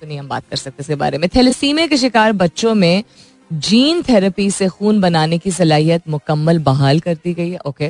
तो 0.00 0.06
नहीं 0.06 0.18
हम 0.18 0.28
बात 0.28 0.44
कर 0.50 0.56
सकते 0.56 0.80
इसके 0.80 0.94
बारे 0.94 1.18
में। 1.18 1.28
थैलेसीमिया 1.28 1.86
के 1.86 1.96
शिकार 1.96 2.32
बच्चों 2.32 2.74
में 2.74 3.02
जीन 3.52 4.02
थेरेपी 4.02 4.50
से 4.50 4.68
खून 4.68 5.00
बनाने 5.00 5.38
की 5.38 5.50
सलाहियत 5.50 6.08
मुकम्मल 6.08 6.58
बहाल 6.58 7.00
कर 7.00 7.14
दी 7.14 7.32
गई 7.34 7.50
है 7.50 7.58
ओके 7.66 7.88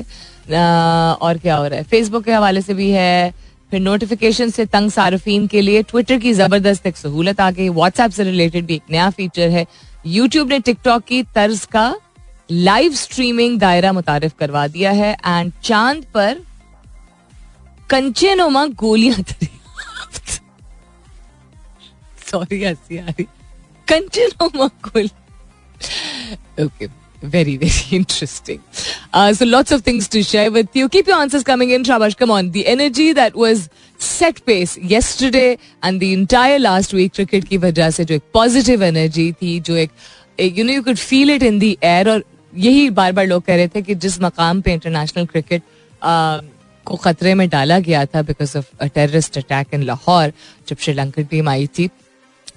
और 1.24 1.38
क्या 1.38 1.56
हो 1.56 1.66
रहा 1.66 1.78
है? 1.78 1.84
फेसबुक 1.84 2.24
के 2.24 2.32
हवाले 2.32 2.62
से 2.62 2.74
भी 2.74 2.90
है। 2.90 3.32
फिर 3.70 3.80
नोटिफिकेशन 3.80 4.50
से 4.50 4.64
तंग 4.66 4.90
सार्फिन 4.90 5.46
के 5.46 5.60
लिए 5.60 5.82
ट्विटर 5.82 6.18
की 6.18 6.32
ज़बरदस्त 6.32 6.86
एक 6.86 6.96
सहूलत 6.96 7.40
आ 7.40 7.50
गई। 7.50 7.68
व्हाट्सएप 7.68 8.10
से 8.10 8.24
रिलेटेड 8.24 8.66
भी 8.66 8.74
एक 8.74 8.82
नया 8.90 9.08
फीचर 9.10 9.48
है। 9.50 9.66
यूट्यूब 10.06 10.48
ने 10.48 10.58
टिकटॉक 10.60 11.02
की 11.04 11.22
तर्ज 11.34 11.64
का 11.72 11.94
लाइव 12.50 12.92
स्ट्रीमिंग 12.94 13.58
दायरा 13.60 13.92
मुतारफ 13.92 14.34
करवा 14.38 14.66
दिया 14.66 14.90
है। 14.92 15.12
एंड 15.26 15.52
चाँद 15.64 16.04
पर 16.14 16.40
कंचे 17.90 18.34
नुमा 18.34 18.66
गोलियाँ 18.66 19.22
सॉरी 22.30 22.64
हँसी 22.64 22.98
आ 22.98 23.04
रही। 23.04 23.24
कंचे 23.88 24.26
नुमा 24.26 24.66
गोली 24.84 25.10
okay 26.58 26.88
very 27.23 27.56
very 27.56 27.97
interesting 27.99 28.62
uh, 29.12 29.32
so 29.32 29.44
lots 29.44 29.73
of 29.73 29.82
things 29.82 30.08
to 30.08 30.23
share 30.23 30.50
with 30.52 30.68
you 30.75 30.88
keep 30.88 31.06
your 31.06 31.16
answers 31.16 31.44
coming 31.44 31.70
in 31.70 31.82
shabash 31.82 32.16
come 32.16 32.30
on 32.30 32.50
the 32.52 32.66
energy 32.66 33.12
that 33.12 33.35
was 33.35 33.68
set 34.00 34.44
pace 34.47 34.76
yesterday 34.78 35.58
and 35.82 36.00
the 36.00 36.12
entire 36.12 36.58
last 36.58 36.92
week 36.92 37.14
cricket 37.14 37.49
की 37.49 37.58
वजह 37.58 37.90
से 37.90 38.04
जो 38.04 38.14
एक 38.14 38.23
positive 38.35 38.82
energy 38.85 39.32
थी 39.42 39.58
जो 39.68 39.76
एक 39.76 39.90
you 40.58 40.64
know 40.64 40.73
you 40.73 40.82
could 40.82 40.97
feel 40.97 41.30
it 41.30 41.42
in 41.42 41.58
the 41.58 41.76
air 41.85 42.11
और 42.11 42.23
यही 42.52 42.88
बार 42.90 43.12
बार 43.12 43.26
लोग 43.26 43.42
कह 43.44 43.56
रहे 43.56 43.68
थे 43.68 43.82
कि 43.82 43.94
जिस 43.94 44.20
मकाम 44.23 44.61
पे 44.61 44.73
इंटरनेशनल 44.73 45.26
क्रिकेट 45.26 45.62
को 46.87 46.97
खतरे 46.97 47.35
में 47.35 47.49
डाला 47.49 47.78
गया 47.88 48.04
था 48.06 48.23
because 48.23 48.56
of 48.58 48.85
terrorist 48.85 49.38
attack 49.38 49.75
in 49.75 49.82
Lahore 49.82 50.32
जब 50.68 50.76
श्रीलंकन 50.85 51.25
टीम 51.32 51.49
आई 51.49 51.66
थी 51.78 51.88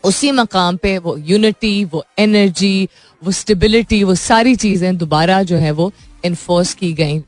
उसी 0.03 0.31
मकाम 0.31 0.77
पे 0.83 0.97
वो 0.97 1.17
यूनिटी 1.17 1.83
वो 1.85 2.03
एनर्जी 2.19 2.87
वो 3.21 3.31
स्टेबिलिटी 3.31 4.03
वो 4.03 4.15
सारी 4.15 4.55
चीज़ें 4.55 4.97
दोबारा 4.97 5.41
जो 5.43 5.57
है 5.57 5.71
वो 5.71 5.91
इन्फोर्स 6.25 6.73
की 6.73 6.91
गई 6.93 7.21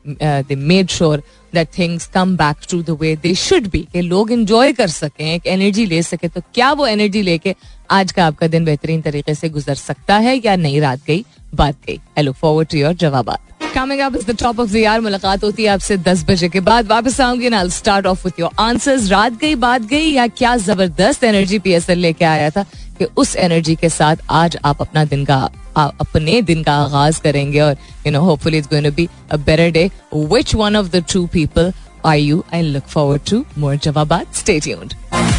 they 0.44 0.56
made 0.56 0.90
sure 0.90 1.24
that 1.54 1.68
things 1.78 2.08
come 2.14 2.36
back 2.38 2.58
to 2.70 2.82
the 2.84 2.98
way 3.02 3.16
they 3.16 3.34
should 3.36 3.68
be 3.72 3.80
कि 3.94 4.02
लोग 4.02 4.32
इंजॉय 4.32 4.74
कर 4.74 4.88
सकें, 4.88 5.26
एक 5.26 5.48
एनर्जी 5.48 5.86
ले 5.86 6.02
सके 6.04 6.28
तो 6.28 6.42
क्या 6.54 6.72
वो 6.72 6.88
एनर्जी 6.88 7.22
लेके 7.22 7.56
आज 7.92 8.12
का 8.12 8.26
आपका 8.26 8.48
दिन 8.48 8.66
बेहतरीन 8.66 9.02
तरीके 9.02 9.36
से 9.36 9.50
गुजर 9.50 9.76
सकता 9.78 10.18
है 10.18 10.36
या 10.46 10.56
नहीं 10.56 10.82
रात 10.82 11.00
गई, 11.08 11.26
बात 11.56 11.76
गई। 11.88 12.00
I 12.18 12.24
look 12.24 12.36
forward 12.36 12.68
to 12.70 12.78
your 12.78 12.94
जवाब 12.96 13.38
coming 13.76 14.00
up 14.02 14.16
is 14.16 14.26
the 14.26 14.38
top 14.40 14.60
of 14.60 14.72
the 14.72 14.76
hour 14.76 15.00
मुलाकात 15.02 15.44
होती 15.44 15.64
है 15.64 15.70
आपसे 15.70 15.98
दस 16.00 16.24
बजे 16.28 16.50
के 16.50 16.60
बाद। 16.62 16.88
वापस 16.88 17.20
आऊँगी 17.22 17.50
ना 17.50 17.68
start 17.70 18.06
off 18.06 18.26
with 18.26 18.40
your 18.40 18.50
answers 18.60 19.10
रात 19.12 19.40
गई, 19.42 19.56
बात 19.58 19.82
गई, 19.84 20.12
या 20.12 20.28
क्या 20.30 20.56
ज़बरदस्त 20.60 21.24
एनर्जी 21.24 21.60
पीएसएल 21.60 22.00
लेके 22.00 22.26
आया 22.26 22.50
था? 22.50 22.66
कि 22.98 23.06
उस 23.18 23.36
एनर्जी 23.46 23.76
के 23.76 23.90
साथ 23.90 24.18
आज 24.42 24.58
आप 24.66 24.82
अपना 24.82 25.04
दिन 25.14 25.26
का 25.26 25.38
अपने 25.78 26.42
दिन 26.42 26.64
का 26.64 26.74
आगाज़ 26.84 27.22
करेंगे 27.22 27.60
और 27.62 27.76
you 28.06 28.12
know 28.12 28.20
hopefully 28.22 28.58
it's 28.58 28.70
going 28.70 28.86
to 28.86 28.92
be 28.96 29.08
a 29.32 29.38
better 29.46 29.70
day 29.78 29.90
which 30.16 30.56
one 30.56 30.76
of 30.76 30.90
the 30.92 31.04
two 31.14 31.26
people 31.34 31.72
I 32.06 32.22
you 32.22 32.44
I 32.54 32.62
look 32.62 32.84
forward 32.84 33.22
to 33.30 33.46
more 33.58 33.78
tuned 33.78 34.94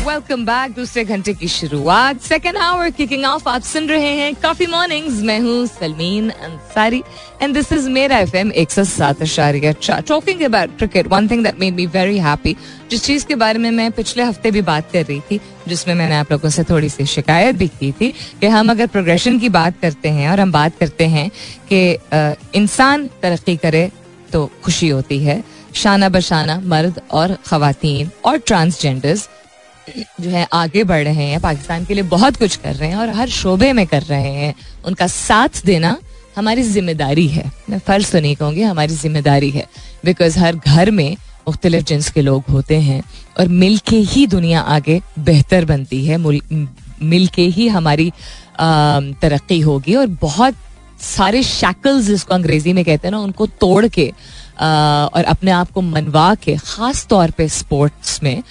welcome 0.06 0.44
back 0.46 0.72
दूसरे 0.72 1.04
घंटे 1.04 1.32
की 1.34 1.48
शुरुआत. 1.48 2.20
सेकेंड 2.20 2.56
आवर 2.56 2.90
किकिंग 2.90 3.24
ऑफ़ 3.24 3.48
आप 3.48 3.62
सुन 3.62 3.86
रहे 3.88 4.08
हैं 4.16 4.34
काफ़ी 4.34 4.66
मॉर्निंग्स 4.66 5.20
मैं 5.22 5.38
हूँ 5.40 5.66
Salmeen 5.66 6.28
Ansari. 6.30 7.02
And 7.42 7.54
this 7.54 7.72
is 7.72 7.88
Mera 7.90 8.18
F 8.18 8.36
M 8.36 8.52
एक 8.52 8.70
सौ 8.70 8.84
सात 8.84 9.22
अशारिया 9.22 10.00
talking 10.00 10.42
about 10.42 10.76
cricket 10.78 11.06
one 11.06 11.28
thing 11.28 11.44
that 11.44 11.60
made 11.60 11.74
me 11.74 11.86
very 11.86 12.18
happy 12.18 12.56
जिस 12.90 13.04
चीज़ 13.04 13.26
के 13.26 13.34
बारे 13.34 13.58
में 13.58 13.70
मैं 13.70 13.90
पिछले 13.92 14.22
हफ़्ते 14.22 14.50
भी 14.50 14.62
बात 14.62 14.90
कर 14.92 15.04
रही 15.04 15.20
थी, 15.20 15.40
जिसमें 15.68 15.94
मैंने 15.94 16.14
आप 16.16 16.32
लोगों 16.32 16.50
से 16.50 16.64
थोड़ी 16.64 16.88
सी 16.88 17.06
शिकायत 17.06 17.56
भी 17.56 17.68
की 17.68 17.92
थी 17.92 18.12
कि 18.40 18.46
हम 18.46 18.70
अगर 18.70 18.86
प्रोग्रेशन 18.86 19.38
की 19.38 19.48
बात 19.48 19.80
करते 19.82 20.08
हैं 20.08 20.30
और 20.30 20.40
हम 20.40 20.52
बात 20.52 20.78
करते 20.80 21.06
हैं 21.06 21.30
कि 21.72 21.82
इंसान 22.58 23.08
तरक्की 23.22 23.56
करे 23.56 23.90
तो 24.32 24.50
खुशी 24.64 24.88
होती 24.88 25.18
है। 25.24 25.42
शाना 25.74 26.08
बशाना, 26.08 26.60
मर्द 26.62 27.00
और 27.10 27.36
खातन 27.46 28.10
और 28.24 28.38
ट्रांसजेंडर्स 28.38 29.28
जो 30.20 30.30
है, 30.30 30.46
आगे 30.52 30.84
बढ़ 30.84 31.04
रहे 31.04 31.24
हैं, 31.24 31.40
पाकिस्तान 31.40 31.84
के 31.84 31.94
लिए 31.94 32.02
बहुत 32.10 32.36
कुछ 32.36 32.56
कर 32.56 32.74
रहे 32.74 32.88
हैं 32.88 32.96
और 32.96 33.08
हर 33.10 33.28
शोबे 33.30 33.72
में 33.72 33.86
कर 33.86 34.02
रहे 34.02 34.32
हैं। 34.32 34.54
उनका 34.86 35.06
साथ 35.06 35.64
देना 35.66 35.96
हमारी 36.36 36.62
ज़िम्मेदारी 36.62 37.26
है। 37.28 37.50
मैं 37.70 37.78
फ़र्ज़ 37.78 38.10
तो 38.12 38.20
नहीं 38.20 38.36
कहूँगी, 38.36 38.62
हमारी 38.62 38.94
ज़िम्मेदारी 38.94 39.50
है। 39.50 39.66
बिकॉज़ 40.04 40.38
हर 40.38 40.56
घर 40.56 40.90
में 40.90 41.16
मुख्तलिफ़ 41.48 41.84
जिन्स 41.84 42.10
के 42.10 42.22
लोग 42.22 42.44
होते 42.50 42.80
हैं 42.80 43.02
और 43.40 43.48
मिल 43.50 43.78
के 43.88 43.96
ही 43.96 44.26
दुनिया 44.26 44.60
आगे 44.60 45.00
बेहतर 45.20 45.64
बनती 45.64 46.04
है। 46.06 46.16
मिल 46.16 47.26
के 47.34 47.42
ही 47.48 47.68
हमारी 47.68 48.12
तरक्की 48.60 49.60
होगी 49.60 49.94
और 49.94 50.06
बहुत 50.20 50.54
सारे 51.02 51.42
शैकल्स 51.42 52.04
जिसको 52.04 52.34
अंग्रेज़ी 52.34 52.72
में 52.72 52.84
कहते 52.84 53.08
हैं 53.08 53.12
ना, 53.12 53.18
उनको 53.18 53.46
तोड़ 53.46 53.86
के 53.88 54.12
और 54.56 55.24
अपने 55.24 55.50
आप 55.50 55.70
को 55.70 55.80
मनवा 55.82 56.34
के, 56.34 56.56
ख़ास 56.56 57.06
तौर 57.06 57.30
पे 57.30 57.48
स्पोर्ट्स 57.50 58.22
में 58.22 58.42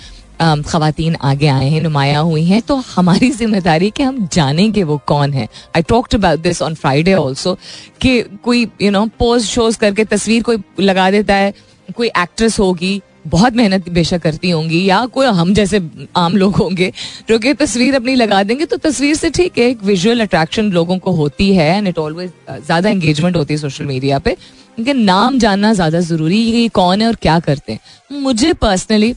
खातन 0.41 1.15
आगे 1.23 1.47
आए 1.47 1.69
हैं, 1.69 1.81
नुमाया 1.81 2.19
हुई 2.19 2.43
हैं 2.45 2.61
तो 2.61 2.75
हमारी 2.87 3.29
ज़िम्मेदारी 3.31 3.89
कि 3.89 4.03
हम 4.03 4.27
जानें 4.33 4.71
कि 4.71 4.83
वो 4.83 4.97
कौन 5.07 5.33
है। 5.33 5.47
I 5.75 5.81
talked 5.81 6.15
about 6.15 6.39
this 6.39 6.61
on 6.61 6.73
Friday 6.75 7.13
also 7.13 7.57
कि 8.01 8.21
कोई 8.43 8.67
यू 8.81 8.91
नो 8.91 9.05
पोज 9.19 9.43
शोज़ 9.43 9.77
करके 9.79 10.05
तस्वीर 10.05 10.43
कोई 10.43 10.57
लगा 10.79 11.09
देता 11.11 11.35
है, 11.35 11.53
कोई 11.95 12.07
एक्ट्रेस 12.07 12.59
होगी 12.59 13.01
बहुत 13.25 13.53
मेहनत 13.55 13.89
बेशक 13.89 14.21
करती 14.21 14.49
होंगी, 14.49 14.83
या 14.85 15.05
कोई 15.07 15.27
हम 15.27 15.53
जैसे 15.53 15.81
आम 16.15 16.35
लोग 16.37 16.55
होंगे, 16.55 16.91
जो 17.29 17.37
कि 17.39 17.53
तस्वीर 17.55 17.95
अपनी 17.95 18.15
लगा 18.15 18.41
देंगे 18.43 18.65
तो 18.65 18.77
तस्वीर 18.79 19.15
से 19.15 19.29
ठीक 19.29 19.57
है, 19.57 19.69
एक 19.69 19.83
विजुअल 19.83 20.21
अट्रैक्शन 20.21 20.71
लोगों 20.71 20.97
को 20.97 21.11
होती 21.11 21.53
है 21.55 21.67
एंड 21.77 21.87
इट 21.87 21.97
ऑलवेज 21.99 22.31
ज़्यादा 22.49 22.89
एंगेजमेंट 22.89 23.35
होती 23.35 23.53
है 23.53 23.59
सोशल 23.59 23.85
मीडिया 23.85 24.19
पे। 24.19 24.35
क्योंकि 24.75 24.93
नाम 24.93 25.37
जानना 25.39 25.73
ज़्यादा 25.73 25.99
ज़रूरी 26.01 26.49
है 26.51 26.67
कौन 26.71 27.01
है 27.01 27.07
और 27.07 27.15
क्या 27.21 27.39
करते 27.39 27.73
हैं। 27.73 28.19
मुझे 28.21 28.53
पर्सनली 28.55 29.13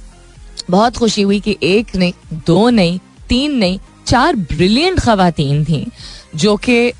बहुत 0.70 0.96
खुशी 0.96 1.22
हुई 1.22 1.40
कि 1.40 1.56
एक 1.62 1.94
नहीं, 1.96 2.12
दो 2.46 2.68
नहीं, 2.70 2.98
तीन 3.28 3.54
नहीं, 3.54 3.78
चार 4.06 4.36
ब्रिलियंट 4.36 5.00
खातन 5.00 5.64
थी, 5.64 5.86
जो 6.34 6.56
कि 6.58 6.92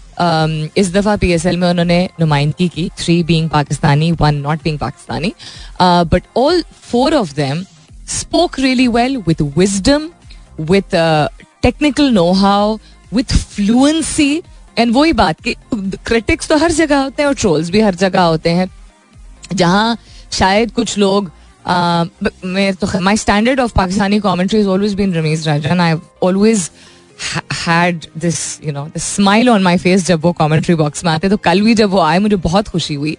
इस 0.76 0.92
दफ़ा 0.92 1.16
पी 1.16 1.30
एस 1.32 1.46
एल 1.46 1.56
में 1.56 1.68
उन्होंने 1.68 1.98
नुमाइंदगी 2.20 2.68
की 2.68 2.88
three 2.98 3.22
being 3.24 3.48
Pakistani 3.50 4.10
one 4.12 4.34
not 4.34 4.62
being 4.62 4.78
Pakistani 4.78 5.32
but 5.82 6.22
all 6.36 6.62
four 6.90 7.14
of 7.14 7.34
them 7.34 7.62
spoke 8.08 8.58
really 8.60 8.88
well 8.88 9.16
with 9.28 9.42
wisdom 9.58 10.08
with 10.60 10.94
technical 11.62 12.10
know 12.10 12.30
how 12.32 12.76
with 13.14 13.36
fluency 13.36 14.42
and 14.78 14.94
वही 14.94 15.12
बात 15.12 15.40
कि 15.40 15.54
क्रिटिक्स 15.74 16.48
तो 16.48 16.56
हर 16.58 16.72
जगह 16.72 17.02
होते 17.02 17.22
हैं 17.22 17.28
और 17.28 17.34
ट्रोल्स 17.34 17.70
भी 17.70 17.80
हर 17.80 17.94
जगह 17.94 18.22
होते 18.22 18.50
हैं। 18.50 18.68
जहाँ 19.52 19.96
शायद 20.32 20.70
कुछ 20.70 20.96
लोग 20.98 21.30
my 21.68 23.16
standard 23.16 23.60
of 23.60 23.72
Pakistani 23.76 24.18
commentary 24.20 24.60
is 24.60 24.66
always 24.68 24.94
been 24.94 25.14
Rameez 25.14 25.46
Raja 25.48 25.80
I 25.80 25.94
always 26.22 26.70
had 27.66 28.06
this 28.18 28.60
you 28.64 28.72
know 28.72 28.88
smile 28.96 29.48
on 29.48 29.62
my 29.62 29.76
face 29.76 30.06
जब 30.06 30.20
वो 30.20 30.32
कॉमेंट्री 30.32 30.74
बॉक्स 30.74 31.04
में 31.04 31.12
आते 31.12 31.28
तो 31.28 31.36
कल 31.36 31.60
भी 31.60 31.74
जब 31.74 31.90
वो 31.90 32.00
आए 32.00 32.18
मुझे 32.18 32.36
बहुत 32.36 32.68
खुशी 32.68 32.94
हुई। 32.94 33.16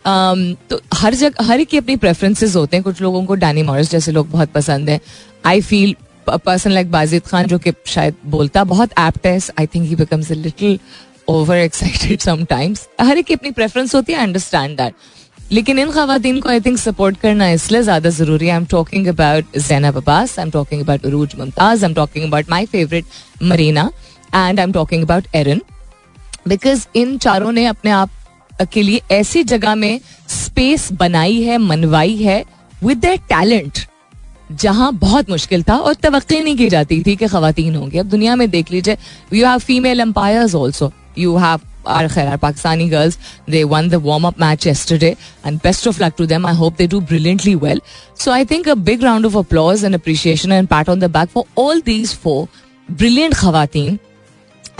Um, 0.00 0.56
तो 0.70 0.80
हर 0.94 1.14
जगह 1.14 1.44
हर 1.44 1.60
एक 1.60 1.68
की 1.68 1.76
अपनी 1.76 1.96
प्रेफरेंसेस 1.96 2.56
होते 2.56 2.76
हैं। 2.76 2.84
कुछ 2.84 3.00
लोगों 3.00 3.24
को 3.24 3.34
डैनी 3.34 3.62
मॉरिस 3.62 3.90
जैसे 3.90 4.12
लोग 4.12 4.30
बहुत 4.30 4.48
पसंद 4.48 4.90
हैं। 4.90 5.00
I 5.44 5.60
feel 5.60 5.94
person 6.28 6.70
like 6.70 6.90
Bazid 6.90 7.26
Khan 7.26 7.46
जो 7.46 7.58
कि 7.58 7.72
शायद 7.86 8.14
बोलता 8.26 8.64
बहुत 8.64 8.90
एप्ट 8.98 9.26
है 9.26 9.38
I 9.58 9.66
think 9.66 9.88
he 9.88 9.96
becomes 9.96 10.30
a 10.32 10.34
little 10.34 10.78
over 11.28 11.56
excited 11.56 12.20
sometimes 12.20 12.88
हर 13.00 13.18
एक 13.18 13.26
की 13.26 13.34
अपनी 13.34 13.50
प्रेफरेंस 13.50 13.94
होती 13.94 14.12
है 14.12 14.18
अंडरस्टैंड 14.18 14.76
दैट 14.76 14.94
लेकिन 15.52 15.78
इन 15.78 15.90
खातन 15.90 16.38
को 16.40 16.48
आई 16.48 16.60
थिंक 16.60 16.78
सपोर्ट 16.78 17.16
करना 17.20 17.48
इसलिए 17.50 17.82
ज़्यादा 17.82 18.10
ज़रूरी 18.10 18.46
है। 18.46 18.52
I 18.52 18.56
am 18.56 18.64
talking 18.70 19.06
about 19.06 19.58
Zainab 19.58 19.96
Abbas 19.96 20.38
I 20.38 20.44
am 20.44 20.50
talking 20.50 20.82
about 20.82 21.06
Urooj 21.06 21.34
Mumtaz 21.38 21.84
I 21.84 21.90
am 21.90 21.94
talking 21.94 22.24
about 22.24 22.50
my 22.50 22.66
favourite 22.66 23.04
Marina 23.42 23.90
and 24.34 24.60
I 24.60 24.64
am 24.64 24.72
talking 24.72 25.02
about 25.02 25.34
Erin 25.34 25.60
because 26.48 26.86
इन 26.96 27.16
चारों 27.18 27.52
ने 27.52 27.64
अपने 27.66 27.90
आप 27.90 28.10
के 28.72 28.82
लिए 28.82 29.00
ऐसी 29.10 29.42
जगह 29.44 29.74
में 29.74 30.00
स्पेस 30.28 30.92
बनाई 30.92 31.40
है, 31.42 31.58
मनवाई 31.58 32.16
है 32.16 32.44
विद 32.82 32.98
द 32.98 33.18
टैलेंट 33.28 33.78
जहाँ 34.52 34.92
बहुत 34.94 35.30
मुश्किल 35.30 35.62
था 35.62 35.76
और 35.76 35.94
तवक्की 35.94 36.40
नहीं 36.40 36.56
की 36.56 36.68
जाती 36.68 37.02
थी 37.06 37.14
कि 37.16 37.26
खातन 37.26 37.74
होंगी। 37.74 37.98
अब 37.98 38.06
दुनिया 38.06 38.36
में 38.36 38.48
देख 38.50 38.72
लीजिए 38.72 38.96
you 39.34 39.46
have 39.46 39.58
female 39.58 40.00
umpires 40.00 40.54
also 40.54 40.92
you 41.18 41.36
have 41.36 41.60
our 41.86 42.08
khair, 42.08 42.36
Pakistani 42.38 42.90
girls, 42.90 43.18
they 43.46 43.64
won 43.64 43.88
the 43.88 44.00
warm 44.00 44.24
up 44.24 44.38
match 44.38 44.66
yesterday, 44.66 45.16
and 45.44 45.62
best 45.62 45.86
of 45.86 46.00
luck 46.00 46.16
to 46.16 46.26
them. 46.26 46.44
I 46.44 46.52
hope 46.52 46.76
they 46.76 46.86
do 46.86 47.00
brilliantly 47.00 47.56
well. 47.56 47.78
So 48.14 48.32
I 48.32 48.44
think 48.44 48.66
a 48.66 48.76
big 48.76 49.02
round 49.02 49.24
of 49.24 49.34
applause 49.34 49.82
and 49.82 49.94
appreciation 49.94 50.52
and 50.52 50.68
pat 50.68 50.88
on 50.88 50.98
the 50.98 51.08
back 51.08 51.30
for 51.30 51.46
all 51.56 51.80
these 51.80 52.12
four 52.12 52.48
brilliant 52.88 53.34
khawateen 53.34 53.98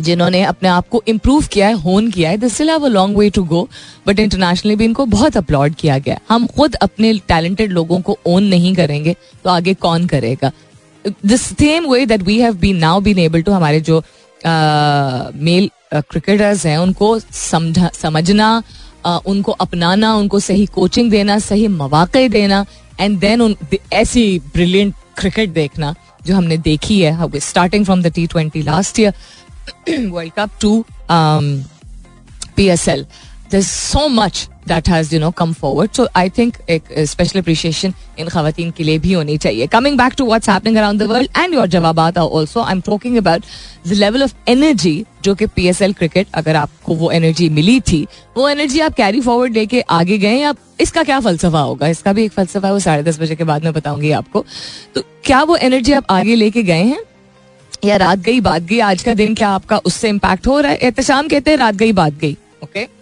जिन्होंने 0.01 0.43
अपने 0.43 0.69
आप 0.69 0.89
को 0.89 1.03
improve 1.09 1.47
किया 1.53 1.67
है 1.69 1.75
hone 1.81 2.11
किया 2.11 2.31
है 2.31 2.37
this 2.39 2.55
still 2.55 2.71
have 2.71 2.85
a 2.85 2.89
long 2.89 3.17
way 3.19 3.29
to 3.31 3.43
go 3.45 3.69
but 4.07 4.21
internationally 4.21 4.77
भी 4.77 4.85
इनको 4.85 5.05
बहुत 5.07 5.37
अपलॉड 5.37 5.75
किया 5.81 5.99
गया 5.99 6.19
हम 6.29 6.47
खुद 6.57 6.75
अपने 6.83 7.13
टैलेंटेड 7.29 7.73
लोगों 7.73 8.01
को 8.01 8.19
ओन 8.27 8.45
नहीं 8.55 8.75
करेंगे 8.75 9.15
तो 9.45 9.51
आगे 9.51 9.75
कौन 9.87 10.07
करेगा 10.07 10.53
the 11.27 11.37
same 11.37 11.91
way 11.91 12.05
that 12.07 12.23
we 12.23 12.39
have 12.41 12.55
been 12.61 12.77
now 12.79 13.01
been 13.01 13.19
able 13.19 13.43
to 13.43 13.53
हमारे 13.53 13.81
जो 13.91 14.03
मेल 15.45 15.71
क्रिकेटर्स 15.93 16.65
हैं, 16.67 16.77
उनको 16.79 17.19
समझा, 17.19 17.89
समझना 17.95 18.63
उनको 19.27 19.53
अपनाना, 19.53 20.15
उनको 20.15 20.41
सही 20.41 20.67
कोचिंग 20.67 21.11
देना, 21.11 21.39
सही 21.39 21.69
मौाक़े 21.69 22.29
देना 22.29 22.65
एंड 23.01 23.19
देन 23.21 23.57
ऐसी 23.93 24.39
ब्रिलियंट 24.55 24.95
क्रिकेट 25.19 25.51
देखना 25.53 25.95
जो 26.27 26.35
हमने 26.35 26.57
देखी 26.59 27.01
है 27.01 27.39
starting 27.41 27.85
from 27.85 28.03
the 28.03 28.13
T 28.15 28.27
twenty 28.27 28.63
last 28.63 28.99
year 29.01 30.09
world 30.09 30.33
cup 30.33 30.51
to 30.61 30.85
P 32.57 32.67
S 32.69 32.89
PSL. 32.89 33.05
So 33.53 34.09
much 34.09 34.49
that 34.67 34.87
has 34.87 35.13
you 35.13 35.19
know 35.19 35.33
come 35.33 35.53
forward. 35.53 35.93
So 35.93 36.07
I 36.15 36.29
think 36.29 36.59
a 36.69 37.07
special 37.07 37.41
appreciation 37.41 37.95
in 38.17 38.29
खातन 38.29 38.71
के 38.71 38.85
लिए 38.85 38.99
भी 38.99 39.13
होनी 39.13 39.37
चाहिए. 39.39 39.67
Coming 39.69 39.97
back 39.97 40.15
to 40.17 40.25
what's 40.25 40.47
happening 40.47 40.77
around 40.77 40.99
the 40.99 41.09
world 41.09 41.29
and 41.35 41.53
your 41.53 41.67
जवाबात 41.67 42.19
are 42.19 42.29
also 42.29 42.63
I'm 42.63 42.81
talking 42.81 43.19
about 43.19 43.43
the 43.85 43.97
level 43.97 44.23
of 44.23 44.35
energy 44.47 45.05
जो 45.23 45.35
कि 45.35 45.47
PSL 45.47 45.95
cricket 45.95 46.27
अगर 46.35 46.57
आपको 46.57 46.95
वो 46.95 47.13
energy 47.13 47.51
मिली 47.51 47.81
थी 47.81 48.07
वो 48.37 48.49
energy 48.51 48.81
आप 48.81 48.95
carry 48.95 49.25
forward 49.25 49.55
लेके 49.55 49.81
आगे 49.99 50.19
गए 50.19 50.37
या 50.37 50.55
इसका 50.81 51.03
क्या 51.03 51.19
फलसफा 51.21 51.61
होगा 51.61 51.89
इसका 51.89 52.13
भी 52.13 52.25
एक 52.25 52.33
फलसफा 52.33 52.67
है 52.69 52.73
वो 52.73 52.79
साढ़े 52.81 53.03
दस 53.03 53.21
बजे 53.21 53.37
के 53.37 53.45
बाद 53.45 53.65
में 53.65 53.73
बताऊँगी 53.73 54.11
आपको 54.13 54.45
तो 54.95 55.03
क्या 55.25 55.43
वो 55.43 55.57
एनर्जी 55.57 55.93
आप 55.93 56.05
आगे 56.11 56.35
लेके 56.35 56.63
गए 56.63 56.85
हैं 56.85 57.03
या 57.85 57.97
रात 57.97 58.19
गई 58.19 58.41
बात 58.41 58.63
गई 58.63 58.79
आज 58.93 59.03
का 59.03 59.15
दिन 59.15 59.35
क्या 59.35 59.49
आपका 59.49 59.79
उससे 59.85 60.09
इम्पैक्ट 60.09 60.47
हो 60.47 60.61
रहा 60.61 60.73
है 60.73 60.79
एहतशाम 60.79 61.29
कहते 61.29 61.51
हैं 61.51 61.59
रात 61.59 61.75
गई 61.75 61.93
बात 61.93 62.19
गई 62.21 62.37
ओके 62.65 63.00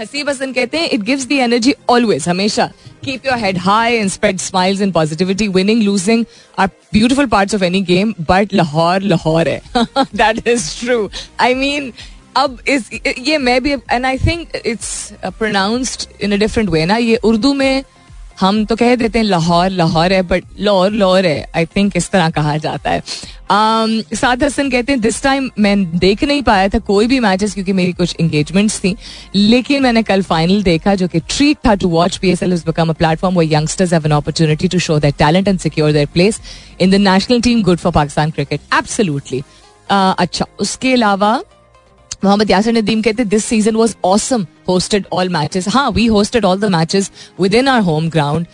हसीब 0.00 0.28
हसन 0.28 0.52
कहते 0.52 0.78
हैं 0.78 0.88
it 0.90 1.00
gives 1.02 1.26
the 1.28 1.32
energy 1.46 1.74
always 1.90 2.28
हमेशा 2.28 2.66
keep 3.04 3.26
your 3.26 3.38
head 3.38 3.58
high 3.58 3.94
and 3.94 4.10
spread 4.10 4.38
smiles 4.40 4.80
and 4.80 4.92
positivity 4.92 5.48
winning 5.48 5.82
losing 5.82 6.24
are 6.58 6.68
beautiful 6.92 7.26
parts 7.26 7.54
of 7.54 7.64
any 7.64 7.80
game 7.90 8.14
but 8.30 8.54
Lahore 8.54 9.02
Lahore 9.02 9.48
है 9.48 9.60
that 9.76 10.46
is 10.48 10.68
true 10.80 11.08
I 11.40 11.54
mean 11.54 11.92
अब 12.36 12.58
इस 12.68 12.90
ये 13.18 13.38
मैं 13.38 13.62
भी 13.62 13.72
and 13.72 14.06
I 14.06 14.18
think 14.18 14.56
it's 14.56 14.90
pronounced 15.24 16.08
in 16.22 16.32
a 16.32 16.36
different 16.38 16.70
way 16.70 16.84
ना 16.86 16.96
ये 16.96 17.16
उर्दू 17.24 17.52
में 17.54 17.82
हम 18.40 18.64
तो 18.64 18.76
कह 18.76 18.94
देते 18.96 19.18
हैं 19.18 19.24
लाहौर 19.26 19.70
लाहौर 19.70 20.12
है 20.12 20.22
बट 20.22 20.44
लाहौर 20.60 20.92
लाहौर 20.92 21.26
है 21.26 21.50
आई 21.56 21.66
थिंक 21.66 21.96
इस 21.96 22.10
तरह 22.10 22.30
कहा 22.30 22.56
जाता 22.56 22.90
है। 22.90 23.02
Um, 23.50 24.16
साद 24.16 24.42
हसन 24.44 24.70
कहते 24.70 24.92
हैं 24.92 25.00
दिस 25.00 25.22
टाइम 25.22 25.50
मैं 25.58 25.98
देख 25.98 26.22
नहीं 26.24 26.42
पाया 26.42 26.68
था 26.68 26.78
कोई 26.88 27.06
भी 27.06 27.18
मैचेस 27.20 27.54
क्योंकि 27.54 27.72
मेरी 27.72 27.92
कुछ 27.92 28.14
इंगेजमेंट्स 28.20 28.78
थी। 28.84 28.94
लेकिन 29.34 29.82
मैंने 29.82 30.02
कल 30.02 30.22
फाइनल 30.22 30.62
देखा 30.62 30.94
जो 30.94 31.08
कि 31.08 31.20
ट्रीट 31.20 31.58
था 31.66 31.74
to 31.74 31.88
watch 31.88 32.16
P 32.16 32.30
S 32.30 32.42
L 32.42 32.52
is 32.52 32.64
become 32.66 32.90
a 32.90 32.92
platform 32.92 33.34
वो 33.34 33.42
youngsters 33.42 33.92
have 33.92 34.06
an 34.06 34.12
opportunity 34.12 34.68
to 34.68 34.78
show 34.78 34.98
that 34.98 35.16
talent 35.18 35.48
and 35.48 35.58
secure 35.58 35.92
their 35.92 36.06
place 36.14 36.40
in 36.80 36.90
the 36.90 37.00
national 37.08 37.40
team 37.40 37.62
good 37.62 37.78
for 37.78 37.92
Pakistan 37.92 38.30
cricket 38.30 38.60
absolutely 38.74 39.42
अच्छा 39.90 40.46
उसके 40.60 40.92
अलावा 40.92 41.40
मोहम्मद 42.24 42.50
यासिर 42.50 42.74
नदीम 42.74 43.02
कहते 43.02 43.24
this 43.24 43.44
season 43.44 43.76
was 43.76 43.94
awesome 44.04 44.46
hosted 44.68 45.06
all 45.12 45.28
matches 45.28 45.68
हाँ 45.68 45.90
we 45.90 46.06
hosted 46.06 46.44
all 46.44 46.60
the 46.60 46.64
matches 46.72 47.10
within 47.54 47.68
our 47.68 47.80
home 47.82 48.08
ground 48.10 48.46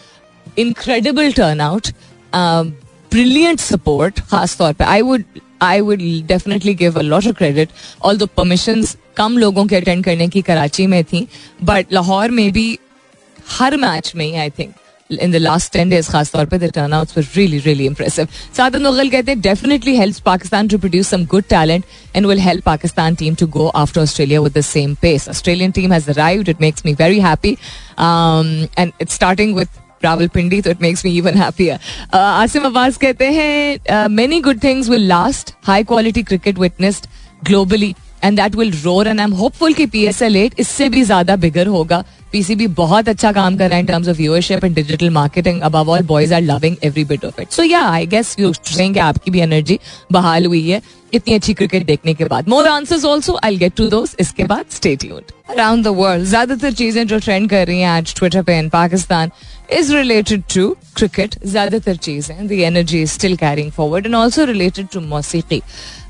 incredible 0.59 1.33
turn 1.33 1.61
out 1.61 1.89
brilliant 2.35 3.61
support 3.61 4.21
खास 4.31 4.57
तौर 4.59 4.73
पे. 4.73 4.85
I 4.85 5.03
would 5.03 5.25
I 5.63 5.81
would 5.81 6.01
definitely 6.29 6.75
give 6.75 6.99
a 6.99 7.03
lot 7.03 7.27
of 7.27 7.35
credit 7.37 7.69
all 8.05 8.19
the 8.19 8.29
permission 8.37 8.85
कम 9.17 9.39
लोगों 9.39 9.67
के 9.67 9.77
attend 9.77 10.05
करने 10.05 10.29
की 10.29 10.43
कराची 10.43 10.87
में 10.87 11.03
थी. 11.05 11.27
बट 11.65 11.93
लाहौर 11.93 12.31
में 12.31 12.51
भी 12.53 12.79
हर 13.51 13.77
मैच 13.77 14.13
में 14.17 14.37
I 14.39 14.51
think 14.51 14.75
in 15.11 15.33
the 15.33 15.37
last 15.37 15.73
ten 15.73 15.91
days 15.91 16.11
खास 16.11 16.33
तौर 16.33 16.47
पे 16.47 16.59
turn 16.59 16.93
out 16.93 17.19
really 17.19 17.59
really 17.59 17.87
impressive 17.87 18.29
Saadat 18.57 18.81
Mughal 18.83 19.09
कहते 19.11 19.33
हैं 19.33 19.41
definitely 19.41 19.97
helps 19.97 20.21
Pakistan 20.27 20.69
to 20.69 20.79
produce 20.79 21.09
some 21.09 21.25
good 21.27 21.45
talent 21.51 21.85
and 22.17 22.27
will 22.27 22.41
help 22.41 22.65
Pakistan 22.65 23.15
team 23.15 23.35
to 23.35 23.47
go 23.57 23.67
after 23.77 24.01
Australia 24.01 24.41
with 24.41 24.59
the 24.59 24.61
same 24.65 24.95
pace 25.03 25.29
Australian 25.29 25.71
team 25.71 25.93
has 25.93 26.11
arrived 26.11 26.49
it 26.49 26.61
makes 26.61 26.87
me 26.87 26.95
very 26.95 27.21
happy 27.21 27.51
and 27.51 28.93
it's 29.01 29.15
starting 29.15 29.55
with 29.57 29.69
Rawalpindi 30.05 30.61
तो 30.61 30.71
it 30.71 30.83
makes 30.83 31.05
me 31.05 31.17
even 31.19 31.39
happier 31.39 32.17
Asim 32.17 32.65
Abbas 32.65 32.97
कहते 32.97 33.31
हैं 33.33 34.07
many 34.11 34.41
good 34.41 34.63
things 34.65 34.89
will 34.89 35.07
last 35.09 35.55
high 35.67 35.85
quality 35.85 36.23
cricket 36.23 36.59
witnessed 36.59 37.07
globally 37.45 37.95
and 38.25 38.41
that 38.41 38.55
will 38.57 38.73
roar 38.85 39.09
and 39.09 39.21
I 39.21 39.25
am 39.25 39.33
hopeful 39.35 39.75
कि 39.75 39.87
P 39.87 40.05
S 40.07 40.23
L 40.23 40.37
eight 40.37 40.55
इससे 40.61 40.89
भी 40.89 41.03
ज़्यादा 41.03 41.37
बिगर 41.37 41.67
होगा। 41.67 42.05
PCB 42.33 42.67
बहुत 42.77 43.09
अच्छा 43.09 43.31
काम 43.33 43.57
कर 43.57 43.69
रहा 43.69 43.75
है 43.75 43.81
in 43.81 43.87
terms 43.87 44.09
of 44.09 44.17
viewership 44.17 44.65
and 44.65 44.75
digital 44.75 45.11
marketing 45.11 45.61
above 45.61 45.91
all 45.91 46.03
boys 46.07 46.35
are 46.35 46.41
loving 46.43 46.77
every 46.85 47.05
bit 47.05 47.25
of 47.25 47.41
it 47.41 47.51
so 47.53 47.63
yeah 47.63 47.81
I 47.89 48.07
guess 48.07 48.35
you 48.39 48.53
saying 48.55 48.99
आपकी 48.99 49.31
भी 49.31 49.41
एनर्जी 49.41 49.79
बहाल 50.13 50.47
हुई 50.47 50.69
है 50.69 50.81
इतनी 51.15 51.35
अच्छी 51.35 51.55
क्रिकेट 51.55 51.85
देखने 51.87 52.15
के 52.15 52.25
बाद। 52.25 52.49
More 52.49 52.69
answers 52.69 53.05
also 53.05 53.39
I 53.45 53.57
get 53.57 53.75
to 53.77 53.89
those 53.89 54.17
इसके 54.21 54.45
बाद 54.45 54.65
stay 54.71 54.95
tuned 54.97 55.33
around 55.51 55.85
the 55.85 55.89
world 55.97 56.25
ज़्यादातर 56.25 56.73
चीज़ें 56.73 57.07
जो 57.07 57.19
ट्रेंड 57.19 57.49
कर 57.51 57.67
रही 57.67 57.81
हैं 57.81 57.89
आज 57.89 58.15
ट्विटर 58.17 58.43
पे 58.43 58.59
in 58.59 58.69
Pakistan 58.69 59.31
is 59.79 59.95
related 59.95 60.43
to 60.55 60.77
cricket 60.97 61.35
ज़्यादातर 61.45 61.97
चीज़ें 61.99 62.47
the 62.47 62.53
energy 62.65 63.03
is 63.03 63.11
still 63.11 63.37
carrying 63.37 63.71
forward 63.73 64.07
and 64.07 64.15
also 64.15 64.45
related 64.47 64.89
to 64.93 65.01
मौसीकी 65.09 65.63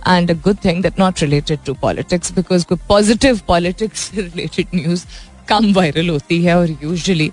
and 0.09 0.31
a 0.31 0.35
good 0.37 0.59
thing 0.61 0.83
that 0.83 0.99
not 0.99 1.20
related 1.20 1.64
to 1.64 1.75
politics 1.77 2.31
because 2.31 2.64
positive 2.88 3.40
politics 3.46 4.11
related 4.16 4.75
news 4.75 5.07
कम 5.49 5.72
viral 5.72 6.09
होती 6.09 6.42
है 6.42 6.57
और 6.59 6.70
usually 6.83 7.31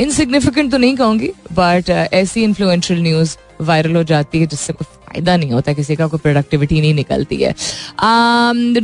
insignificant 0.00 0.66
uh, 0.66 0.72
तो 0.72 0.78
नहीं 0.78 0.96
कहूँगी 0.96 1.28
but 1.52 1.84
uh, 1.84 2.12
ऐसी 2.14 2.42
इन्फ्लुएंशियल 2.44 3.00
न्यूज़ 3.02 3.36
वायरल 3.62 3.96
हो 3.96 4.02
जाती 4.04 4.40
है 4.40 4.46
जिससे 4.46 4.72
कोई 4.72 4.84
फ़ायदा 4.84 5.36
नहीं 5.36 5.52
होता 5.52 5.72
किसी 5.72 5.96
का 5.96 6.06
कोई 6.06 6.20
प्रोडक्टिविटी 6.20 6.80
नहीं 6.80 6.94
निकलती 6.94 7.36
है 7.36 7.54
um, 7.54 8.76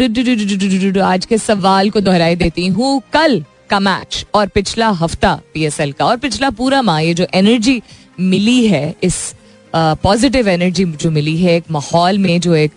आज 1.05 1.27
के 1.27 1.39
सवाल 1.39 1.91
को 1.91 2.01
दोहराई 2.01 2.37
देती 2.37 2.67
हूँ 2.69 3.01
कल 3.13 3.43
का 3.75 3.79
मैच 3.81 4.25
और 4.35 4.49
पिछला 4.55 4.89
हफ़्ता 4.99 5.35
पीएसएल 5.55 5.93
का 5.93 6.05
और 6.07 6.17
पिछला 6.17 6.51
पूरा 6.59 6.83
माह 6.83 6.99
ये 7.01 7.15
जो 7.15 7.27
एनर्जी 7.35 7.81
मिली 8.21 8.67
है, 8.67 8.95
इस 9.03 9.35
पॉजिटिव 9.75 10.49
एनर्जी 10.49 10.85
जो 10.85 11.11
मिली 11.11 11.37
है, 11.37 11.57
एक 11.57 11.71
माहौल 11.71 12.19
में 12.19 12.41
जो 12.41 12.55
एक 12.55 12.73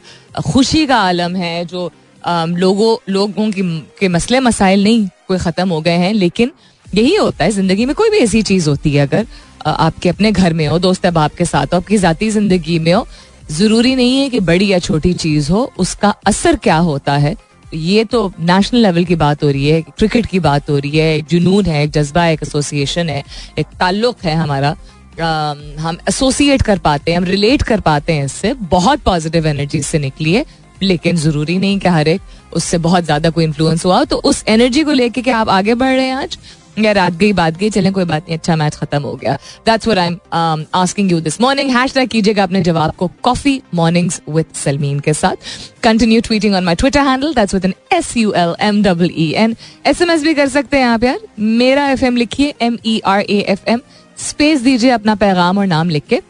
खुशी 0.46 0.86
का 0.88 0.98
आलम 1.00 1.36
है, 1.36 1.66
जो 1.66 1.92
लोगों 2.24 2.96
लोगों 3.10 3.50
की, 3.52 3.62
के 4.00 4.08
मसले 4.08 4.40
मसाइल 4.40 4.84
नहीं, 4.84 5.08
कोई 5.28 5.38
ख़त्म 5.38 5.70
हो 5.70 5.82
गए 5.82 5.98
हैं, 5.98 6.14
लेकिन 6.16 6.52
यही 6.86 7.16
होता 7.16 7.44
है, 7.44 7.52
ज़िंदगी 7.52 7.86
में 7.86 7.96
कोई 7.96 8.10
भी 8.10 8.18
ऐसी 8.20 8.42
चीज़ 8.44 8.70
होती 8.70 8.94
है 8.94 9.08
अगर 9.08 9.28
आपके 9.68 10.10
अपने 10.10 10.32
घर 10.32 10.54
में 10.54 10.68
हो, 10.68 10.80
दोस्त 10.80 11.06
अहबाब 11.06 11.32
के 11.38 11.46
साथ 11.46 11.74
हो, 11.74 11.78
आपकी 11.78 11.98
ज़ाती 11.98 12.30
ज़िंदगी 12.32 12.80
में 12.80 12.94
हो, 12.94 13.08
ज़रूरी 13.52 13.96
नहीं 13.96 14.18
है 14.18 14.30
कि 14.30 14.40
बड़ी 14.42 14.72
या 14.72 14.80
छोटी 14.80 15.14
चीज़ 15.16 15.52
हो, 15.52 15.72
उसका 15.80 16.16
असर 16.28 16.56
क्या 16.58 16.78
होता 16.88 17.18
है 17.18 17.36
ये 17.74 18.04
तो 18.04 18.34
नेशनल 18.40 18.80
लेवल 18.80 19.06
की 19.06 19.16
बात 19.16 19.44
हो 19.44 19.50
रही 19.50 19.70
है 19.70 19.82
क्रिकेट 19.82 20.26
की 20.26 20.40
बात 20.40 20.70
हो 20.70 20.78
रही 20.78 20.98
है 20.98 21.22
जुनून 21.22 21.66
है 21.66 21.84
एक 21.84 21.92
जज्बा 21.92 22.24
है 22.24 22.34
एक 22.34 22.40
एसोसिएशन 22.44 23.10
है 23.10 23.24
एक 23.60 23.66
ताल्लुक 23.66 24.18
है 24.24 24.36
हमारा। 24.36 24.70
आ, 24.70 25.54
हम 25.80 25.98
एसोसिएट 26.10 26.62
कर 26.62 26.78
पाते 26.78 27.12
हैं 27.12 27.18
हम 27.18 27.24
रिलेट 27.24 27.62
कर 27.62 27.80
पाते 27.80 28.14
हैं 28.14 28.26
इससे 28.26 28.54
बहुत 28.54 29.00
पॉजिटिव 29.00 29.48
एनर्जी 29.48 29.82
से 29.82 30.00
निकली 30.00 30.34
है 30.34 30.46
लेकिन 30.84 31.16
ज़रूरी 31.16 31.58
नहीं 31.58 31.80
कि 31.80 31.88
हर 31.88 32.08
एक 32.08 32.22
उससे 32.54 32.78
बहुत 32.78 33.04
ज़्यादा 33.04 33.30
कोई 33.30 33.44
इन्फ्लुएंस 33.44 33.86
हुआ 33.86 34.04
तो 34.04 34.16
उस 34.16 34.44
एनर्जी 34.48 34.84
को 34.84 34.92
लेके 34.92 35.32
आप 35.32 35.50
आगे 35.50 35.74
बढ़ 35.74 35.96
रहे 35.96 36.06
हैं 36.06 36.16
आज? 36.16 36.38
या 36.78 36.92
रात 36.92 37.14
गई, 37.14 37.32
बात 37.34 37.58
गई, 37.58 37.70
चलें, 37.70 37.92
कोई 37.94 38.06
बात 38.06 38.24
नहीं 38.24 38.38
अच्छा 38.38 38.56
मैच 38.56 38.76
खत्म 38.76 39.02
हो 39.04 39.14
गया। 39.16 39.34
That's 39.66 39.88
what 39.88 40.00
I 40.00 40.08
am 40.08 40.66
asking 40.76 41.12
you 41.12 41.20
this 41.20 41.40
morning 41.42 41.70
hashtag 41.76 42.10
कीजिएगा 42.10 42.44
अपने 42.44 42.62
जवाब 42.64 42.92
को 42.98 43.10
कॉफ़ी 43.24 43.62
मॉर्निंग्स 43.76 44.22
विद 44.30 44.46
सलमीन 44.56 45.00
के 45.00 45.14
साथ। 45.14 45.36
Continue 45.84 46.22
tweeting 46.22 46.56
on 46.56 46.64
my 46.64 46.76
Twitter 46.76 47.08
handle 47.08 47.34
that's 47.34 47.54
with 47.54 47.66
N 47.66 47.74
S 47.94 48.16
U 48.18 48.32
L 48.34 48.56
M 48.62 48.82
double 48.84 49.10
E 49.14 49.32
N 49.38 49.56
SMS 49.88 50.24
भी 50.24 50.34
कर 50.34 50.48
सकते 50.50 50.78
हैं 50.78 50.86
आप 50.86 51.04
यार। 51.04 51.20
मेरा 51.40 51.88
एफएम 51.90 52.18
लिखिए 52.18 52.54
M 52.62 52.78
E 52.86 53.00
R 53.06 53.22
A 53.22 53.40
F 53.50 53.70
M 53.70 53.82
space 54.20 54.62
दीजिए 54.62 54.90
अपना 54.92 55.16
पैगाम 55.16 55.58
और 55.58 55.66
नाम 55.68 55.90
लिख 55.90 56.04
के। 56.10 56.22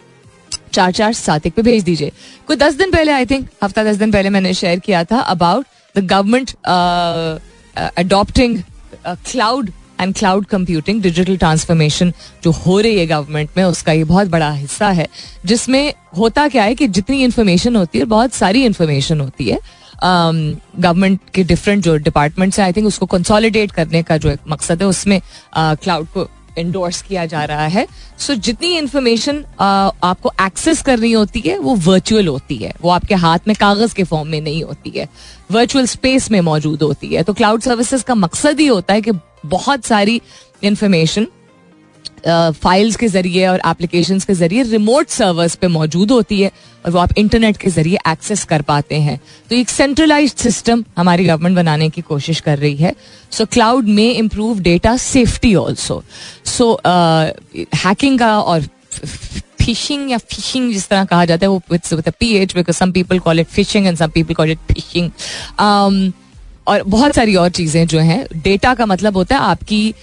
चार 0.74 0.92
चार 0.92 1.14
सात 1.14 1.46
एक 1.46 1.54
पे 1.54 1.62
भेज 1.62 1.84
दीजिए। 1.84 2.12
कोई 2.48 2.56
दस 2.56 2.74
दिन 2.76 2.92
पहले 2.92 3.12
आई 3.12 3.26
थिंक 3.26 3.48
हफ़्ता 3.64 3.84
दस 3.84 3.96
दिन 3.96 4.12
पहले 4.12 4.30
मैंने 4.30 4.54
शेयर 4.54 4.80
किया 4.80 5.04
था 5.04 5.20
about 5.34 5.66
the 5.96 6.06
government 6.06 6.52
adopting 7.98 8.58
cloud 9.08 9.72
and 10.02 10.16
cloud 10.16 10.46
computing 10.46 11.02
digital 11.02 11.38
transformation 11.38 12.14
जो 12.44 12.52
हो 12.52 12.80
रही 12.80 13.00
है 13.00 13.08
गवर्नमेंट 13.08 13.50
में 13.58 13.64
उसका 13.64 13.92
ये 13.92 14.04
बहुत 14.04 14.28
बड़ा 14.28 14.52
हिस्सा 14.52 14.90
है। 14.90 15.08
जिसमें 15.46 15.94
होता 16.18 16.48
क्या 16.48 16.64
है 16.64 16.76
कि 16.76 16.88
जितनी 16.88 17.24
इन्फॉर्मेशन 17.24 17.76
होती 17.76 18.00
है 18.00 18.06
बहुत 18.06 18.34
सारी 18.34 18.66
इन्फॉर्मेशन 18.66 19.22
होती 19.22 19.50
है। 19.50 19.60
गवर्नमेंट 20.04 21.20
um, 21.22 21.34
के 21.34 21.44
डिफरेंट 21.44 21.84
जो 21.84 21.96
डिपार्टमेंट्स 21.98 22.60
हैं 22.60 22.66
आई 22.66 22.74
थिंक 22.74 22.88
उसको 22.88 23.06
कंसोलिडेट 23.06 23.72
करने 23.72 24.02
का 24.04 24.18
जो 24.18 24.30
एक 24.30 24.40
मकसद 24.50 24.82
है 24.82 24.88
उसमें 24.88 25.22
क्लाउड 25.58 26.08
uh, 26.08 26.14
को 26.14 26.30
इंडोर्स 26.58 27.02
किया 27.02 27.26
जा 27.26 27.44
रहा 27.44 27.68
है। 27.68 27.88
सो 28.20 28.34
so, 28.34 28.40
जितनी 28.40 28.78
इंफॉर्मेशन 28.78 29.44
आपको 30.04 30.32
एक्सेस 30.42 30.82
करनी 30.82 31.12
होती 31.12 31.40
है 31.40 31.58
वो 31.60 31.76
वर्चुअल 31.76 32.28
होती 32.28 32.56
है। 32.56 32.74
वो 32.82 32.90
आपके 32.90 33.16
हाथ 33.16 33.40
में 33.48 33.56
कागज़ 33.60 33.96
के 33.96 34.04
फॉर्म 34.04 34.28
में 34.28 34.42
नहीं 34.42 34.64
होती 34.64 34.90
है। 34.90 35.08
वर्चुअल 35.52 35.86
स्पेस 35.86 36.32
में 36.32 36.42
मौजूद 36.42 36.84
होती 36.84 37.08
है। 37.08 37.24
तो 37.24 37.34
क्लाउड 37.34 37.62
सर्विसेज़ 37.62 38.04
का 38.04 38.16
मकसद 38.16 38.60
ही 38.60 38.68
होता 38.68 38.94
है 38.94 39.02
कि 39.02 39.12
बहुत 39.46 39.86
सारी 39.86 40.22
इंफॉर्मेशन 40.64 41.28
फाइल्स 42.26 42.96
के 42.96 43.08
ज़रिए 43.08 43.48
और 43.48 43.62
एप्लीकेशंस 43.68 44.26
के 44.26 44.34
ज़रिए 44.34 44.64
रिमोट 44.64 45.10
सर्वर्स 45.10 45.56
पे 45.56 45.68
मौजूद 45.70 46.12
होती 46.12 46.42
है 46.42 46.52
और 46.86 46.92
वो 46.92 47.00
आप 47.00 47.18
इंटरनेट 47.18 47.58
के 47.58 47.70
ज़रिए 47.70 47.98
एक्सेस 48.08 48.44
कर 48.46 48.62
पाते 48.62 48.96
हैं। 48.98 49.20
तो 49.50 49.56
एक 49.56 49.70
सेंट्रलाइज 49.70 50.34
सिस्टम 50.36 50.84
हमारी 50.98 51.26
गवर्नमेंट 51.26 51.56
बनाने 51.56 51.90
की 51.90 52.02
कोशिश 52.04 52.40
कर 52.40 52.58
रही 52.60 52.76
है। 52.76 52.94
सो 53.32 53.46
क्लाउड 53.48 53.88
में 53.90 54.14
improve 54.14 54.60
data 54.62 54.96
safety 54.98 55.54
also 55.56 56.04
so 56.48 56.74
hacking 56.86 58.20
का 58.20 58.40
और 58.40 58.68
फिशिंग 59.62 60.12
या 60.12 60.18
फिशिंग 60.18 60.72
जिस 60.74 60.88
तरह 60.90 61.06
कहा 61.06 61.26
जाता 61.26 61.46
है, 61.46 61.50
वो 61.50 61.62
with 61.72 62.14
P 62.20 62.36
H 62.38 62.56
because 62.56 62.76
some 62.78 62.92
people 62.92 63.20
call 63.20 63.40
it 63.40 63.48
phishing 63.50 63.88
and 63.88 63.98
some 63.98 64.10
people 64.10 64.34
call 64.34 64.52
it 64.52 64.60
fishing 64.72 65.10
और 66.68 66.84
बहुत 66.84 67.16
सारी 67.16 67.36
और 67.36 67.50
चीज़ें 67.50 67.86
जो 67.88 68.00
हैं 68.00 68.26
डेटा 68.36 68.74
का 68.76 68.86
मतलब 68.86 69.18
होता 69.18 69.36
है 69.36 69.42
आपकी 69.42 69.94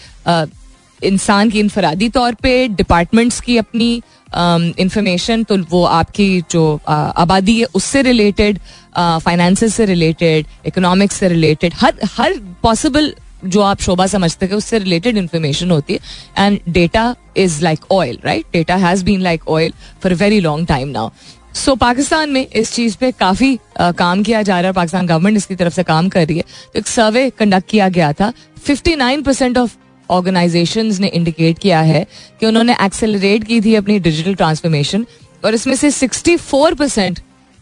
इंसान 1.02 1.50
की 1.50 1.60
इनफरादी 1.60 2.08
तौर 2.08 2.34
पे 2.34 2.68
डिपार्टमेंट्स 2.68 3.40
की 3.40 3.56
अपनी 3.56 4.02
इंफॉर्मेशन 4.36 5.42
um, 5.42 5.48
तो 5.48 5.56
वो 5.70 5.84
आपकी 5.84 6.40
जो 6.50 6.80
आबादी 6.86 7.58
है 7.58 7.66
उससे 7.74 8.02
रिलेटेड 8.02 8.58
फाइनेंस 8.96 9.74
से 9.74 9.84
रिलेटेड 9.84 10.46
इकोनॉमिक्स 10.66 11.16
से 11.16 11.28
रिलेटेड 11.28 11.74
हर 11.76 11.94
हर 12.16 12.34
पॉसिबल 12.62 13.14
जो 13.44 13.60
आप 13.60 13.80
शोभा 13.80 14.06
समझते 14.06 14.46
हैं 14.46 14.54
उससे 14.54 14.78
रिलेटेड 14.78 15.16
इन्फॉर्मेशन 15.16 15.70
होती 15.70 15.92
है। 15.92 16.46
And 16.46 16.60
data 16.68 17.14
is 17.36 17.62
like 17.62 17.92
oil 17.92 18.18
right 18.24 18.44
data 18.52 18.76
has 18.76 19.04
been 19.04 19.20
like 19.20 19.48
oil 19.48 19.72
for 20.02 20.14
very 20.14 20.40
long 20.40 20.66
time 20.66 20.88
now 20.88 21.10
so 21.54 21.74
Pakistan 21.74 22.30
में 22.30 22.46
इस 22.46 22.72
चीज़ 22.72 22.96
पे 23.00 23.10
काफ़ी 23.12 23.58
काम 23.80 24.22
किया 24.22 24.42
जा 24.42 24.60
रहा 24.60 24.68
है। 24.68 24.72
पाकिस्तान 24.72 25.06
गवर्नमेंट 25.06 25.36
इसकी 25.36 25.54
तरफ़ 25.54 25.74
से 25.74 25.82
काम 25.82 26.08
कर 26.08 26.26
रही 26.26 26.36
है। 26.36 26.44
तो 26.72 26.78
एक 26.78 26.86
सर्वे 26.86 27.28
कंडक्ट 27.30 27.68
किया 27.70 27.88
गया 27.88 28.12
था। 28.12 28.32
59 28.68 29.22
परसेंट 29.22 29.58
ऑफ़ 29.58 29.76
ऑर्गेनाइजेशन 30.10 30.92
ने 31.00 31.08
इंडिकेट 31.08 31.58
किया 31.58 31.80
है 31.80 32.06
कि 32.40 32.46
उन्होंने 32.46 32.76
एक्सेलरेट 32.82 33.44
की 33.44 33.60
थी 33.60 33.74
अपनी 33.74 33.98
डिजिटल 33.98 34.34
ट्रांसफॉर्मेशन 34.34 35.06
और 35.44 35.54
इसमें 35.54 35.74
से 35.74 35.90
64 35.90 36.74
परसेंट 36.74 37.20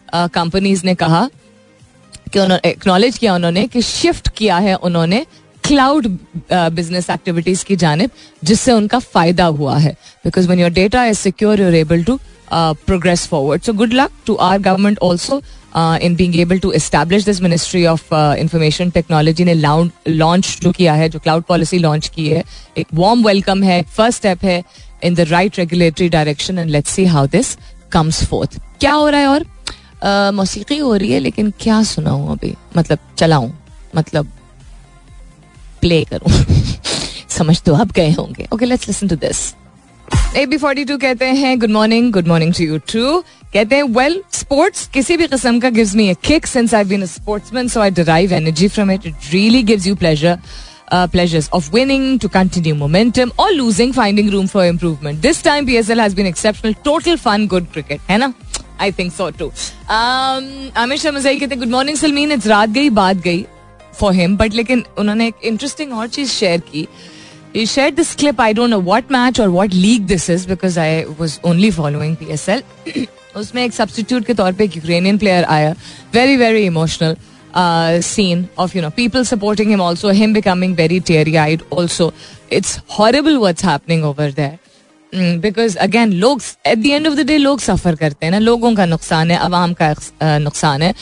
कंपनीज़ 0.09 0.85
ने 0.87 0.94
कहा 0.94 1.28
कि 2.33 2.38
उन्होंने 2.38 2.68
एक्नॉलेज 2.70 3.18
किया 3.18 3.35
उन्होंने 3.35 3.66
कि 3.66 3.83
शिफ्ट 3.83 4.28
किया 4.28 4.59
है 4.59 4.74
उन्होंने 4.74 5.24
क्लाउड 5.64 6.07
बिज़नेस 6.52 7.09
एक्टिविटीज़ 7.11 7.64
की 7.64 7.76
जानब, 7.76 8.11
जिससे 8.44 8.72
उनका 8.72 8.98
फ़ायदा 8.98 9.44
हुआ 9.46 9.76
है। 9.78 9.92
Because 10.24 10.48
one 10.48 10.59
your 10.59 10.70
data 10.70 11.05
is 11.05 11.18
secure 11.18 11.61
you're 11.61 11.74
able 11.74 12.05
to 12.05 12.18
progress 12.54 13.26
forward 13.26 13.62
so 13.62 13.72
good 13.72 13.92
luck 13.92 14.10
to 14.26 14.34
our 14.34 14.58
government 14.58 14.98
also 14.98 15.42
in 15.76 16.14
being 16.16 16.36
able 16.40 16.58
to 16.58 16.72
establish 16.72 17.24
this 17.24 17.40
ministry 17.40 17.84
of 17.86 18.14
information 18.14 18.90
technology 18.90 19.44
ने 19.44 19.54
launch 20.08 20.58
जो 20.62 20.72
किया 20.72 20.94
है 20.94 21.08
जो 21.08 21.18
क्लाउड 21.18 21.42
पॉलिसी 21.42 21.78
लॉन्च 21.78 22.08
की 22.08 22.28
है 22.28 22.44
एक 22.78 22.86
warm 22.94 23.26
welcome 23.26 23.62
है 23.62 23.82
first 23.82 24.18
step 24.18 24.44
है 24.44 24.62
in 25.04 25.14
the 25.14 25.20
right 25.20 25.58
regulatory 25.58 26.08
direction 26.08 26.58
and 26.58 26.70
let's 26.70 26.90
see 26.90 27.04
how 27.04 27.26
this 27.26 27.56
comes 27.92 28.24
forth 28.24 28.60
क्या 28.80 28.92
हो 28.92 29.08
रहा 29.08 29.20
है 29.20 29.26
और? 29.26 29.46
Uh, 30.02 30.34
मौसीकी 30.34 30.76
हो 30.78 30.94
रही 30.96 31.12
है 31.12 31.18
लेकिन 31.18 31.52
क्या 31.60 31.82
सुनाऊं 31.82 32.28
अभी? 32.28 32.54
मतलब 32.76 32.98
चलाऊं 33.18 33.50
मतलब 33.96 34.28
प्ले 35.80 36.04
करूँ। 36.04 36.44
समझ 37.28 37.60
तो 37.62 37.74
आप 37.74 37.92
गए 37.92 38.10
होंगे। 38.10 38.46
Okay 38.54 38.64
let's 38.64 38.86
listen 38.88 39.08
to 39.08 39.16
this 39.16 39.54
A 40.36 40.44
B 40.46 40.56
forty 40.56 40.84
two 40.84 40.96
कहते 40.98 41.26
हैं 41.42 41.58
good 41.60 41.70
morning 41.70 42.12
good 42.12 42.28
morning 42.28 42.52
to 42.54 42.64
you 42.64 42.78
too 42.92 43.20
कहते 43.52 43.76
हैं 43.76 43.82
वेल 43.94 44.22
स्पोर्ट्स 44.32 44.86
किसी 44.94 45.16
भी 45.16 45.26
किस्म 45.28 45.60
का 45.60 45.70
gives 45.70 45.94
me 45.96 46.08
a 46.10 46.14
kick 46.24 46.46
since 46.46 46.74
I 46.74 46.84
been 46.84 47.02
a 47.02 47.06
sportsman 47.06 47.68
so 47.68 47.80
I 47.80 47.90
derive 48.00 48.32
energy 48.32 48.68
from 48.68 48.90
it 48.90 49.06
it 49.06 49.32
really 49.32 49.62
gives 49.62 49.86
you 49.86 49.96
pleasure 49.96 50.38
Uh, 50.94 51.06
pleasures 51.08 51.46
of 51.48 51.68
winning 51.72 52.02
to 52.18 52.28
continue 52.28 52.74
momentum 52.74 53.30
or 53.38 53.46
losing, 53.52 53.94
finding 53.94 54.26
room 54.30 54.46
for 54.46 54.64
improvement. 54.66 55.22
This 55.22 55.40
time, 55.40 55.66
PSL 55.66 55.98
has 55.98 56.14
been 56.14 56.26
exceptional. 56.26 56.74
Total 56.88 57.16
fun, 57.16 57.46
good 57.46 57.70
cricket. 57.72 58.00
है 58.10 58.18
ना? 58.18 58.32
Think 58.90 59.12
so 59.12 59.30
too. 59.30 59.48
Um, 59.88 60.50
Aamir 60.76 61.10
Mazai 61.12 61.38
कहते 61.38 61.56
good 61.56 61.68
morning 61.68 61.96
Salmeen 61.96 62.32
it's 62.32 62.46
रात 62.46 62.68
गई 62.68 62.90
बात 62.90 63.16
गई 63.16 63.44
for 64.00 64.14
him 64.14 64.36
but 64.36 64.54
लेकिन 64.54 64.84
उन्होंने 64.98 65.26
एक 65.28 65.44
इंटरेस्टिंग 65.44 65.92
और 65.92 66.08
चीज़ 66.08 66.30
शेयर 66.30 66.60
की 66.60 66.86
He 67.53 67.65
shared 67.65 67.95
this 67.95 68.15
clip. 68.15 68.39
I 68.39 68.53
don't 68.53 68.69
know 68.69 68.83
what 68.89 69.10
match 69.10 69.39
or 69.39 69.49
what 69.51 69.73
league 69.73 70.07
this 70.07 70.29
is 70.29 70.45
because 70.45 70.77
I 70.77 71.05
was 71.19 71.39
only 71.43 71.71
following 71.71 72.17
PSL. 72.17 72.62
उसमें 73.38 73.63
एक 73.63 73.73
सब्सटीट्यूट 73.73 74.25
के 74.25 74.33
तौर 74.33 74.53
पे 74.53 74.63
एक 74.63 74.75
यूक्रेनियन 74.75 75.17
प्लेयर 75.17 75.43
आया 75.55 75.71
very 76.13 76.38
very 76.38 76.65
emotional 76.65 77.15
scene 78.05 78.47
of 78.57 78.73
you 78.75 78.81
know 78.81 78.89
people 78.91 79.23
supporting 79.25 79.69
him 79.69 79.81
also 79.81 80.10
him 80.10 80.33
becoming 80.33 80.75
very 80.75 80.99
teary 80.99 81.38
eyed 81.43 81.62
also 81.71 82.13
it's 82.51 82.79
horrible 82.88 83.39
what's 83.39 83.62
happening 83.62 84.03
over 84.03 84.31
there 84.31 84.57
because 85.13 85.75
again 85.77 86.12
लोग 86.13 86.41
at 86.67 86.77
the 86.77 86.86
end 86.86 87.07
of 87.07 87.13
the 87.13 87.25
day 87.27 87.38
लोग 87.38 87.60
सफर 87.60 87.95
करते 87.95 88.25
हैं 88.25 88.31
ना 88.31 88.39
लोगों 88.39 88.73
का 88.75 88.86
नुकसान 88.86 89.31
है 89.31 89.38
अवाम 89.38 89.73
का 89.81 89.93
नुकसान 90.39 90.81
है 90.81 90.93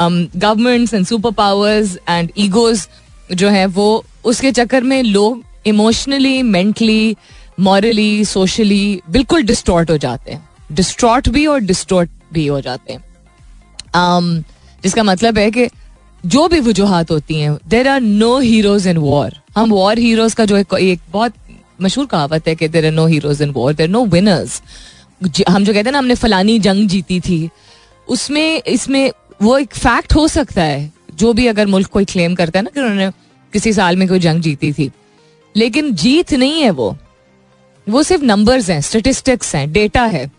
governments 0.00 0.94
and 0.94 1.06
superpowers 1.38 1.96
and 2.08 2.30
egos 2.38 2.86
जो 3.32 3.48
है 3.48 3.64
वो 3.78 4.04
उसके 4.32 4.52
चक्कर 4.52 4.82
में 4.82 5.02
लोग 5.02 5.42
इमोशनली 5.65 6.41
मेंटली 6.41 7.15
मॉरली 7.59 8.25
सोशली 8.25 9.01
बिल्कुल 9.09 9.43
डिस्टॉर्ट 9.43 9.91
हो 9.91 9.97
जाते 9.97 10.31
हैं। 10.31 10.49
डिस्ट्रॉट 10.71 11.29
भी 11.29 11.45
और 11.45 11.59
डिस्टॉर्ट 11.59 12.09
भी 12.33 12.47
हो 12.47 12.61
जाते 12.61 12.93
हैं। 12.93 12.99
Um, 13.89 14.49
जिसका 14.83 15.03
मतलब 15.03 15.37
है 15.37 15.51
कि 15.51 15.67
जो 16.25 16.47
भी 16.47 16.59
वजूहत 16.59 17.11
होती 17.11 17.39
हैं 17.39 17.57
there 17.67 17.87
are 17.87 18.01
no 18.01 18.39
heroes 18.39 18.87
in 18.87 18.97
war 18.97 19.35
हम 19.57 19.69
वॉर 19.69 19.99
हीरोज 19.99 20.33
का 20.33 20.45
जो 20.45 20.57
एक, 20.57 20.73
एक 20.73 20.99
बहुत 21.11 21.33
मशहूर 21.81 22.05
कहावत 22.05 22.47
है 22.47 22.55
कि 22.55 22.67
there 22.67 22.85
are 22.85 22.91
no 22.91 23.05
heroes 23.05 23.41
in 23.41 23.49
war 23.49 23.73
there 23.73 23.89
no 23.89 24.05
winners 24.05 24.61
हम 25.49 25.63
जो 25.63 25.73
कहते 25.73 25.87
हैं 25.87 25.91
ना 25.91 25.97
हमने 25.97 26.15
फलानी 26.15 26.59
जंग 26.59 26.87
जीती 26.87 27.19
थी। 27.19 27.49
उसमें 28.07 28.61
इसमें 28.61 29.11
वो 29.41 29.57
एक 29.57 29.75
फैक्ट 29.75 30.15
हो 30.15 30.27
सकता 30.27 30.63
है। 30.63 30.91
जो 31.15 31.33
भी 31.33 31.47
अगर 31.47 31.67
मुल्क 31.67 31.87
कोई 31.87 32.05
क्लेम 32.05 32.35
करता 32.35 32.59
है 32.59 32.63
ना 32.63 32.69
कि 32.73 32.79
उन्होंने 32.79 33.09
किसी 33.53 33.73
साल 33.73 33.95
में 33.97 34.07
कोई 34.07 34.19
जंग 34.19 34.41
जीती 34.41 34.73
थी। 34.73 34.91
लेकिन 35.55 35.93
जीत 35.95 36.33
नहीं 36.33 36.61
है 36.61 36.69
वो। 36.69 36.95
वो 37.89 38.03
सिर्फ़ 38.03 38.23
नंबर्स 38.23 38.69
हैं 38.69 38.81
स्टेटिस्टिक्स 38.81 39.55
हैं 39.55 39.71
डेटा 39.71 40.05
है। 40.05 40.29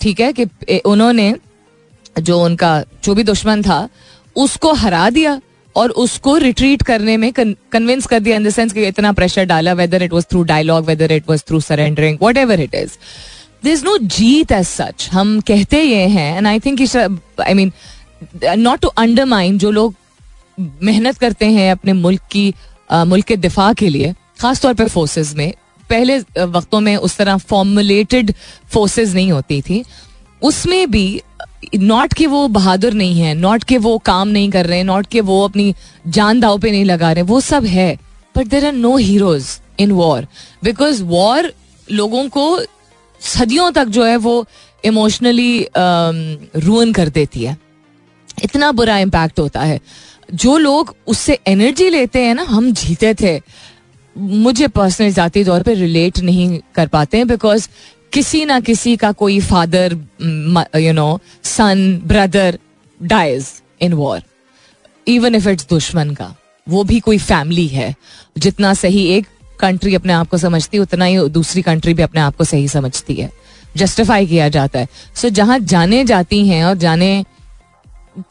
ठीक 0.00 0.20
है 0.20 0.32
कि 0.32 0.78
उन्होंने 0.78 1.34
जो 2.20 2.44
उनका, 2.44 2.82
जो 3.04 3.14
भी 3.14 3.22
दुश्मन 3.22 3.62
था, 3.62 3.88
उसको 4.36 4.72
हरा 4.72 5.10
दिया 5.10 5.40
और 5.76 5.90
उसको 5.90 6.36
रिट्रीट 6.36 6.82
करने 6.82 7.16
में 7.16 7.32
कन्विंस 7.32 8.06
कर 8.06 8.20
दिया 8.20 8.36
इन 8.36 8.44
द 8.44 8.50
सेंस 8.50 8.72
कि 8.72 8.86
इतना 8.86 9.12
प्रेशर 9.12 9.44
डाला 9.44 9.72
whether 9.72 10.02
it 10.02 10.12
was 10.12 10.26
through 10.30 10.42
dialogue 10.42 10.84
whether 10.84 11.12
it 11.12 11.28
was 11.28 11.44
through 11.48 11.60
surrendering 11.60 12.18
whatever 12.36 12.60
it 12.60 12.74
is 12.74 12.96
this 13.64 13.72
is 13.72 13.84
no 13.84 13.96
Jeet 13.98 14.52
as 14.52 14.66
such 14.66 15.08
हम 15.12 15.40
कहते 15.40 15.82
ये 15.82 16.06
हैं 16.06 16.36
and 16.38 16.46
I 16.46 16.60
think 16.60 16.80
I 17.40 17.54
mean 17.54 17.72
not 18.44 18.80
to 18.80 18.88
undermine 18.88 19.58
जो 19.58 19.70
लोग 19.70 19.94
मेहनत 20.82 21.18
करते 21.18 21.46
हैं 21.46 21.72
अपने 21.72 21.92
मुल्क 21.92 22.20
की 22.30 22.54
मुल्क 22.92 23.24
के 23.24 23.36
दिफा 23.36 23.72
के 23.72 23.88
लिए 23.88 24.14
खासतौर 24.40 24.74
पर 24.74 24.88
फोर्सेज 24.88 25.34
में। 25.34 25.52
पहले 25.90 26.18
वक्तों 26.38 26.80
में 26.80 26.96
उस 26.96 27.16
तरह 27.16 27.36
फॉर्मुलेटेड 27.38 28.32
फोर्सेज 28.70 29.14
नहीं 29.14 29.32
होती 29.32 29.60
थी। 29.62 29.82
उसमें 30.42 30.90
भी 30.90 31.20
नॉट 31.74 32.12
के 32.14 32.26
वो 32.26 32.46
बहादुर 32.48 32.92
नहीं 32.92 33.20
है 33.20 33.34
नॉट 33.34 33.64
के 33.64 33.78
वो 33.78 33.96
काम 33.98 34.28
नहीं 34.28 34.50
कर 34.50 34.66
रहे 34.66 34.78
हैं 34.78 34.84
नॉट 34.84 35.06
के 35.06 35.20
वो 35.20 35.42
अपनी 35.44 35.74
जान 36.06 36.40
दाव 36.40 36.58
पे 36.58 36.70
नहीं 36.70 36.84
लगा 36.84 37.12
रहे, 37.12 37.22
वो 37.22 37.40
सब 37.40 37.64
है। 37.66 37.94
But 38.34 38.46
there 38.46 38.66
are 38.66 38.72
no 38.72 38.96
heroes 38.96 39.46
in 39.80 39.92
war 39.92 40.26
because 40.64 41.02
war 41.04 41.52
लोगों 41.88 42.28
को 42.28 42.60
सदियों 43.20 43.70
तक 43.72 43.86
जो 43.86 44.04
है 44.04 44.16
वो 44.16 44.44
इमोशनली 44.84 45.66
रुअन 45.76 46.92
कर 46.92 47.08
देती 47.08 47.44
है। 47.44 47.56
इतना 48.44 48.70
बुरा 48.72 48.98
इम्पैक्ट 48.98 49.38
होता 49.40 49.60
है। 49.60 49.80
जो 50.34 50.56
लोग 50.58 50.94
उससे 51.06 51.38
एनर्जी 51.46 51.88
लेते 51.90 52.22
हैं 52.22 52.34
ना, 52.34 52.42
हम 52.42 52.72
जीते 52.72 53.14
थे। 53.14 53.40
मुझे 54.18 54.68
पर्सनल 54.68 55.12
जाती 55.12 55.44
तौर 55.44 55.62
पे 55.62 55.74
रिलेट 55.74 56.18
नहीं 56.18 56.60
कर 56.74 56.86
पाते 56.86 57.16
हैं 57.16 57.28
बिकॉज़ 57.28 57.68
किसी 58.12 58.44
ना 58.44 58.60
किसी 58.60 58.96
का 58.96 59.12
कोई 59.12 59.40
father 59.40 59.92
you 60.76 60.92
know 60.92 61.20
son 61.44 62.02
brother 62.06 62.58
dies 63.02 63.46
in 63.80 63.92
war 63.92 64.22
even 65.08 65.34
if 65.34 65.48
it's 65.48 65.66
दुश्मन 65.68 66.10
का 66.10 66.34
वो 66.68 66.84
भी 66.84 67.00
कोई 67.00 67.18
फैमिली 67.18 67.66
है। 67.66 67.94
जितना 68.38 68.74
सही 68.74 69.06
एक 69.06 69.26
कंट्री 69.60 69.94
अपने 69.94 70.12
आप 70.12 70.28
को 70.28 70.38
समझती 70.38 70.76
है 70.76 70.82
उतना 70.82 71.04
ही 71.04 71.28
दूसरी 71.28 71.62
कंट्री 71.62 71.94
भी 71.94 72.02
अपने 72.02 72.20
आप 72.20 72.36
को 72.36 72.44
सही 72.44 72.68
समझती 72.68 73.14
है। 73.14 73.30
जस्टिफाई 73.76 74.26
किया 74.26 74.48
जाता 74.48 74.78
है। 74.78 74.88
सो 75.14 75.28
so, 75.28 75.34
जहाँ 75.34 75.58
जाने 75.58 76.04
जाती 76.04 76.48
हैं 76.48 76.64
और 76.64 76.74
जाने 76.74 77.24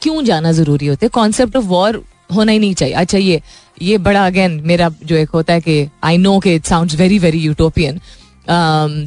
क्यों 0.02 0.24
जाना 0.24 0.52
ज़रूरी 0.52 0.86
होता 0.86 1.08
कॉन्सेप्ट 1.08 1.56
ऑफ़ 1.56 1.64
वॉर 1.64 2.04
होना 2.34 2.52
ही 2.52 2.58
नहीं 2.58 2.74
चाहिए। 2.74 2.94
अच्छा 2.94 3.18
ये 3.18 3.40
ये 3.82 3.98
बड़ा 3.98 4.26
अगेन 4.26 4.60
मेरा 4.64 4.88
जो 5.04 5.16
एक 5.16 5.30
होता 5.30 5.54
है 5.54 5.60
कि 5.60 5.88
आई 6.04 6.16
नो 6.18 6.38
के 6.38 6.54
it 6.54 6.64
sound 6.66 6.92
very 6.98 7.18
very 7.18 7.38
utopian 7.38 8.00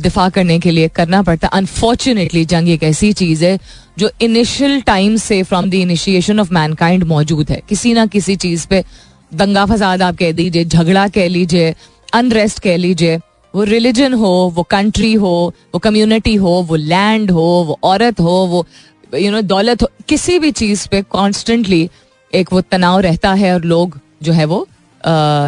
दिफा 0.01 0.27
करने 0.29 0.59
के 0.59 0.71
लिए 0.71 0.87
करना 0.95 1.21
पड़ता। 1.21 1.47
है 1.47 1.57
अनफॉर्चुनेटली 1.57 2.43
जंग 2.45 2.69
एक 2.69 2.83
ऐसी 2.83 3.11
चीज़ 3.13 3.43
है 3.45 3.57
जो 3.99 4.09
इनिशियल 4.21 4.81
टाइम 4.81 5.15
से 5.17 5.41
from 5.43 5.69
the 5.69 5.73
initiation 5.73 6.39
of 6.39 6.53
mankind 6.53 7.03
मौजूद 7.03 7.49
है। 7.51 7.61
किसी 7.69 7.93
ना 7.93 8.05
किसी 8.05 8.35
चीज़ 8.35 8.67
पे 8.67 8.83
दंगा 9.31 9.65
फसाद 9.65 10.01
आप 10.01 10.15
कह 10.17 10.31
दीजिए 10.31 10.65
झगड़ा 10.65 11.07
कह 11.07 11.27
लीजिए 11.27 11.73
अनरेस्ट 12.13 12.59
कह 12.59 12.77
लीजिए 12.77 13.17
वो 13.53 13.63
रिलीजन 13.63 14.13
हो 14.13 14.31
वो 14.55 14.63
कंट्री 14.63 15.13
हो 15.13 15.33
वो 15.73 15.79
कम्युनिटी 15.79 16.35
हो 16.35 16.51
वो 16.69 16.75
लैंड 16.75 17.31
हो 17.31 17.47
वो 17.67 17.77
औरत 17.83 18.19
हो 18.19 18.35
वो 18.45 18.65
यू 19.13 19.19
you 19.19 19.31
नो 19.31 19.37
know, 19.37 19.47
दौलत 19.49 19.81
हो 19.81 19.89
किसी 20.07 20.37
भी 20.39 20.51
चीज़ 20.51 20.87
पे 20.89 21.01
कॉन्स्टेंटली 21.01 21.89
एक 22.33 22.53
वो 22.53 22.61
तनाव 22.61 22.99
रहता 22.99 23.33
है 23.33 23.53
और 23.53 23.63
लोग 23.65 23.99
जो 24.23 24.33
है 24.33 24.45
वो 24.45 24.67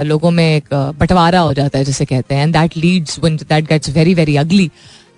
लोगों 0.05 0.31
में 0.31 0.45
एक 0.45 0.73
बंटवारा 0.73 1.39
हो 1.39 1.53
जाता 1.53 1.77
है 1.77 1.85
जिसे 1.85 2.05
कहते 2.05 2.35
हैं। 2.35 2.51
That 2.51 2.77
leads 2.77 3.19
that 3.19 3.67
gets 3.67 3.89
very 3.89 4.13
very 4.13 4.35
ugly 4.37 4.69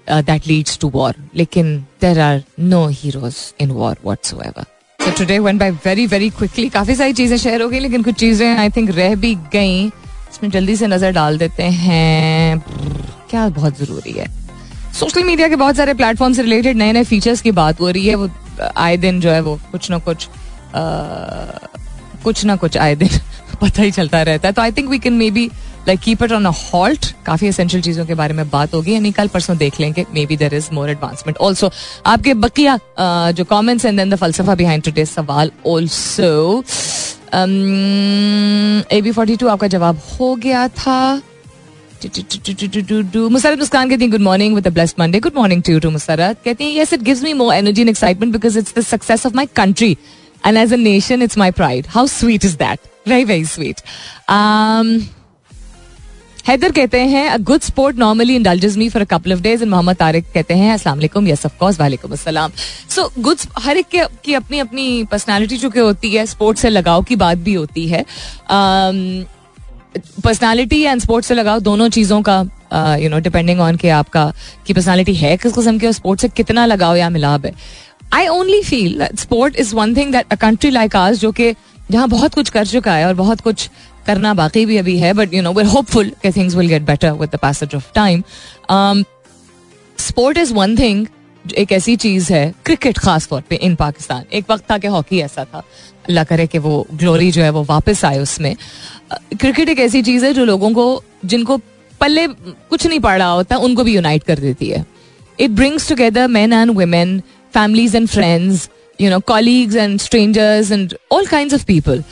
that 0.10 0.47
leads 0.47 0.78
to 0.80 0.89
war 0.89 1.15
लेकिन 1.36 1.78
there 2.01 2.19
are 2.19 2.43
no 2.62 2.86
heroes 2.93 3.36
in 3.62 3.71
war 3.71 3.97
whatsoever 4.06 4.65
so 4.99 5.12
today 5.17 5.39
went 5.39 5.60
by 5.60 5.71
very 5.86 6.06
very 6.08 6.30
quickly 6.32 6.69
काफ़ी 6.69 6.95
सारी 6.95 7.13
चीज़ें 7.13 7.38
शेयर 7.38 7.62
हो 7.62 7.69
गई, 7.69 7.80
लेकिन 7.80 8.04
कुछ 8.04 8.15
चीज़ें 8.15 8.58
आई 8.58 8.69
थिंक 8.69 8.89
रह 8.91 9.15
भी 9.15 9.34
गई। 9.54 9.86
इसमें 9.86 10.49
जल्दी 10.51 10.75
से 10.75 10.88
नज़र 10.88 11.12
डाल 11.12 11.38
देते 11.38 11.63
हैं। 11.63 12.60
क्या 13.30 13.47
बहुत 13.49 13.78
ज़रूरी 13.80 14.12
है। 14.12 14.28
सोशल 14.93 15.23
मीडिया 15.23 15.47
के 15.47 15.56
बहुत 15.56 15.75
सारे 15.75 15.93
प्लेटफॉर्म 15.93 16.34
से 16.34 16.41
रिलेटेड 16.41 16.78
नए 16.78 16.91
नए 16.93 17.04
फीचर्स 17.04 17.41
की 17.41 17.51
बात 17.54 17.82
हो 17.82 17.89
रही 17.89 18.08
है। 18.08 18.15
वो 18.15 18.30
आए 18.78 18.97
दिन 18.97 19.19
जो 19.21 19.32
है 19.32 19.41
वो 19.41 19.60
कुछ 19.71 19.89
ना 19.91 19.97
कुछ 19.99 20.28
कुछ 22.23 22.43
ना 22.45 22.55
कुछ 22.55 22.77
आए 22.77 22.95
दिन 22.95 23.09
पता 23.61 23.81
ही 23.81 23.91
चलता 23.91 24.21
रहता 24.21 24.47
है। 24.47 24.53
तो 24.53 24.61
I 24.61 24.71
think 24.71 24.89
we 24.89 24.99
can 24.99 25.13
maybe 25.31 25.45
like 25.88 25.99
keep 25.99 26.23
it 26.23 26.31
on 26.31 26.45
a 26.45 26.51
halt 26.51 27.05
काफ़ी 27.25 27.47
एसेंशियल 27.47 27.83
चीज़ों 27.83 28.05
के 28.05 28.13
बारे 28.13 28.33
में 28.33 28.49
बात 28.49 28.73
होगी। 28.73 28.93
यानी 28.93 29.11
कल 29.11 29.27
परसों 29.27 29.57
देख 29.57 29.79
लेंगे। 29.79 30.05
Maybe 30.25 30.38
there 30.38 30.53
is 30.55 30.69
more 30.73 30.89
advancement 30.89 31.38
also 31.38 31.69
आपके 32.05 32.33
बकिया 32.33 32.77
जो 33.31 33.43
कॉमेंट्स 33.45 33.85
एंड 33.85 33.97
देन 33.97 34.09
द 34.09 34.15
फलसफा 34.15 34.55
बिहाइंड 34.55 34.83
टूडे 34.83 35.05
सवाल 35.05 35.51
also 35.67 36.63
A 38.91 39.01
B 39.01 39.11
forty 39.11 39.35
two 39.35 39.47
आपका 39.47 39.67
जवाब 39.67 40.01
हो 40.11 40.35
गया 40.35 40.67
था। 40.67 41.21
मुसरत 42.05 43.59
मुस्कान 43.59 43.89
कहती 43.89 44.07
good 44.07 44.21
morning 44.21 44.55
with 44.55 44.67
blessed 44.67 44.95
Monday 44.99 45.19
good 45.19 45.35
morning 45.35 45.61
to 45.63 45.79
too 45.79 45.89
Musarrat. 45.91 46.38
कहती 46.45 46.63
हैं 46.63 46.81
yes 46.81 46.93
it 46.93 47.01
gives 47.03 47.23
me 47.23 47.33
more 47.33 47.53
energy 47.53 47.81
and 47.81 47.89
excitement 47.89 48.33
because 48.33 48.57
it's 48.59 48.73
the 48.77 48.81
success 48.83 49.25
of 49.25 49.35
my 49.35 49.45
country 49.55 49.97
and 50.45 50.58
as 50.58 50.73
a 50.73 50.77
nation 50.77 51.21
it's 51.21 51.38
my 51.38 51.51
pride 51.53 51.88
how 51.89 52.08
sweet 52.10 52.45
is 52.45 52.55
that 52.58 52.79
very 53.08 53.23
very 53.25 53.45
sweet 53.47 53.81
Haider 56.47 56.71
कहते 56.71 56.99
हैं 57.01 57.27
a 57.29 57.38
good 57.43 57.62
sport 57.62 57.97
normally 57.97 58.36
indulges 58.36 58.75
me 58.77 58.89
for 58.89 59.01
a 59.01 59.05
couple 59.12 59.34
of 59.34 59.39
days 59.41 59.62
and 59.62 59.71
Mohammad 59.71 59.95
Tariq 59.97 60.25
कहते 60.34 60.53
हैं 60.53 60.73
अस्सलाम 60.73 60.97
वालेकुम 60.97 61.27
yes 61.27 61.45
of 61.45 61.58
course 61.60 61.79
वालेकुम 61.79 62.12
अस्सलाम 62.13 62.51
so 62.95 63.10
good 63.19 63.38
हर 63.60 63.77
एक 63.77 63.95
की 64.25 64.34
अपनी 64.34 64.60
अपनी 64.60 65.03
पर्सनालिटी 65.12 65.58
चूँकि 65.58 65.79
होती 65.79 66.12
है 66.15 66.25
स्पोर्ट्स 66.25 66.62
से 66.62 66.69
लगाव 66.69 67.03
की 67.03 67.15
बात 67.15 67.38
भी 67.38 67.53
होती 67.53 67.88
है। 67.88 68.03
पर्सनालिटी 70.23 70.81
एंड 70.81 71.01
स्पोर्ट्स 71.01 71.27
से 71.27 71.36
लगाव 71.36 71.60
दोनों 71.62 71.88
चीज़ों 71.89 72.21
का 72.21 72.38
यू 73.01 73.10
नो 73.10 73.19
डिपेंडिंग 73.19 73.60
ऑन 73.62 73.75
के 73.75 73.89
आपका, 73.89 74.31
की 74.67 74.73
पर्सनालिटी 74.73 75.13
है 75.15 75.36
किस 75.38 75.53
किस्म 75.53 75.77
के 75.79 75.91
स्पोर्ट्स 75.93 76.21
से 76.21 76.27
कितना 76.29 76.65
लगाव 76.65 76.95
या 76.95 77.10
मिलाप 77.10 77.45
है। 77.45 77.53
I 78.15 78.28
only 78.28 78.62
feel 78.63 79.08
sport 79.19 79.56
is 79.60 79.75
one 79.75 79.95
thing 79.95 80.12
that 80.12 80.32
a 80.32 80.36
country 80.41 80.69
like 80.71 80.95
us 80.95 81.19
जो 81.19 81.32
कि 81.32 81.51
जहाँ 81.91 82.08
बहुत 82.10 82.36
कुछ 82.36 82.49
कर 82.49 82.65
चुका 82.67 82.93
है 82.93 83.06
और 83.08 83.13
बहुत 83.13 83.41
कुछ 83.41 83.69
करना 84.08 84.34
बाकी 84.34 84.65
भी 84.65 84.78
अभी 84.78 84.97
है 84.99 85.13
but 85.13 85.34
you 85.34 85.41
know 85.41 85.54
we're 85.54 85.65
hopeful 85.65 86.12
के 86.23 86.32
things 86.32 86.56
will 86.56 86.67
get 86.67 86.82
better 86.84 87.12
with 87.12 87.30
the 87.30 87.39
passage 87.41 87.75
of 87.75 87.91
time 87.95 88.23
sport 89.97 90.38
is 90.38 90.54
one 90.54 90.78
thing 90.80 91.06
एक 91.58 91.71
ऐसी 91.71 91.95
चीज़ 91.95 92.32
है 92.34 92.54
क्रिकेट 92.65 92.97
खास 92.97 93.28
तौर 93.28 93.41
पे 93.49 93.56
इन 93.56 93.75
पाकिस्तान 93.75 94.23
एक 94.34 94.45
वक्त 94.51 94.63
था 94.71 94.78
कि 94.78 94.88
हॉकी 94.88 95.19
ऐसा 95.21 95.43
था। 95.45 95.63
अल्लाह 96.08 96.23
करे 96.23 96.47
कि 96.47 96.58
वो 96.58 96.86
ग्लोरी 96.93 97.30
जो 97.32 97.41
है 97.41 97.49
वो 97.49 97.63
वापस 97.63 98.04
आए 98.06 98.19
उसमें। 98.19 98.56
क्रिकेट 99.39 99.69
एक 99.69 99.80
ऐसी 99.80 100.01
चीज़ 100.01 100.25
है 100.25 100.34
जो 100.34 100.45
लोगों 100.45 100.71
को, 100.73 101.04
जिनको 101.25 101.58
पल्ले 102.01 102.28
कुछ 102.28 102.86
नहीं 102.88 102.99
पड़ 102.99 103.17
रहा 103.17 103.30
होता, 103.30 103.58
उनको 103.58 103.84
भी 103.84 103.95
यूनाइट 103.95 104.23
कर 104.23 104.39
देती 104.39 104.69
है। 104.69 104.86
It 105.39 105.51
brings 105.51 105.89
together 105.89 106.28
man 106.28 106.54
and 106.54 106.71
women 106.71 107.21
families 107.55 107.97
and 107.97 108.07
friends 108.07 108.69
you 109.01 109.09
know 109.09 109.19
colleagues 109.27 109.75
and 109.75 109.99
strangers 110.01 110.71
and 110.71 110.95
all 111.11 111.25
kind 111.27 111.53
of 111.53 111.65
people 111.65 112.03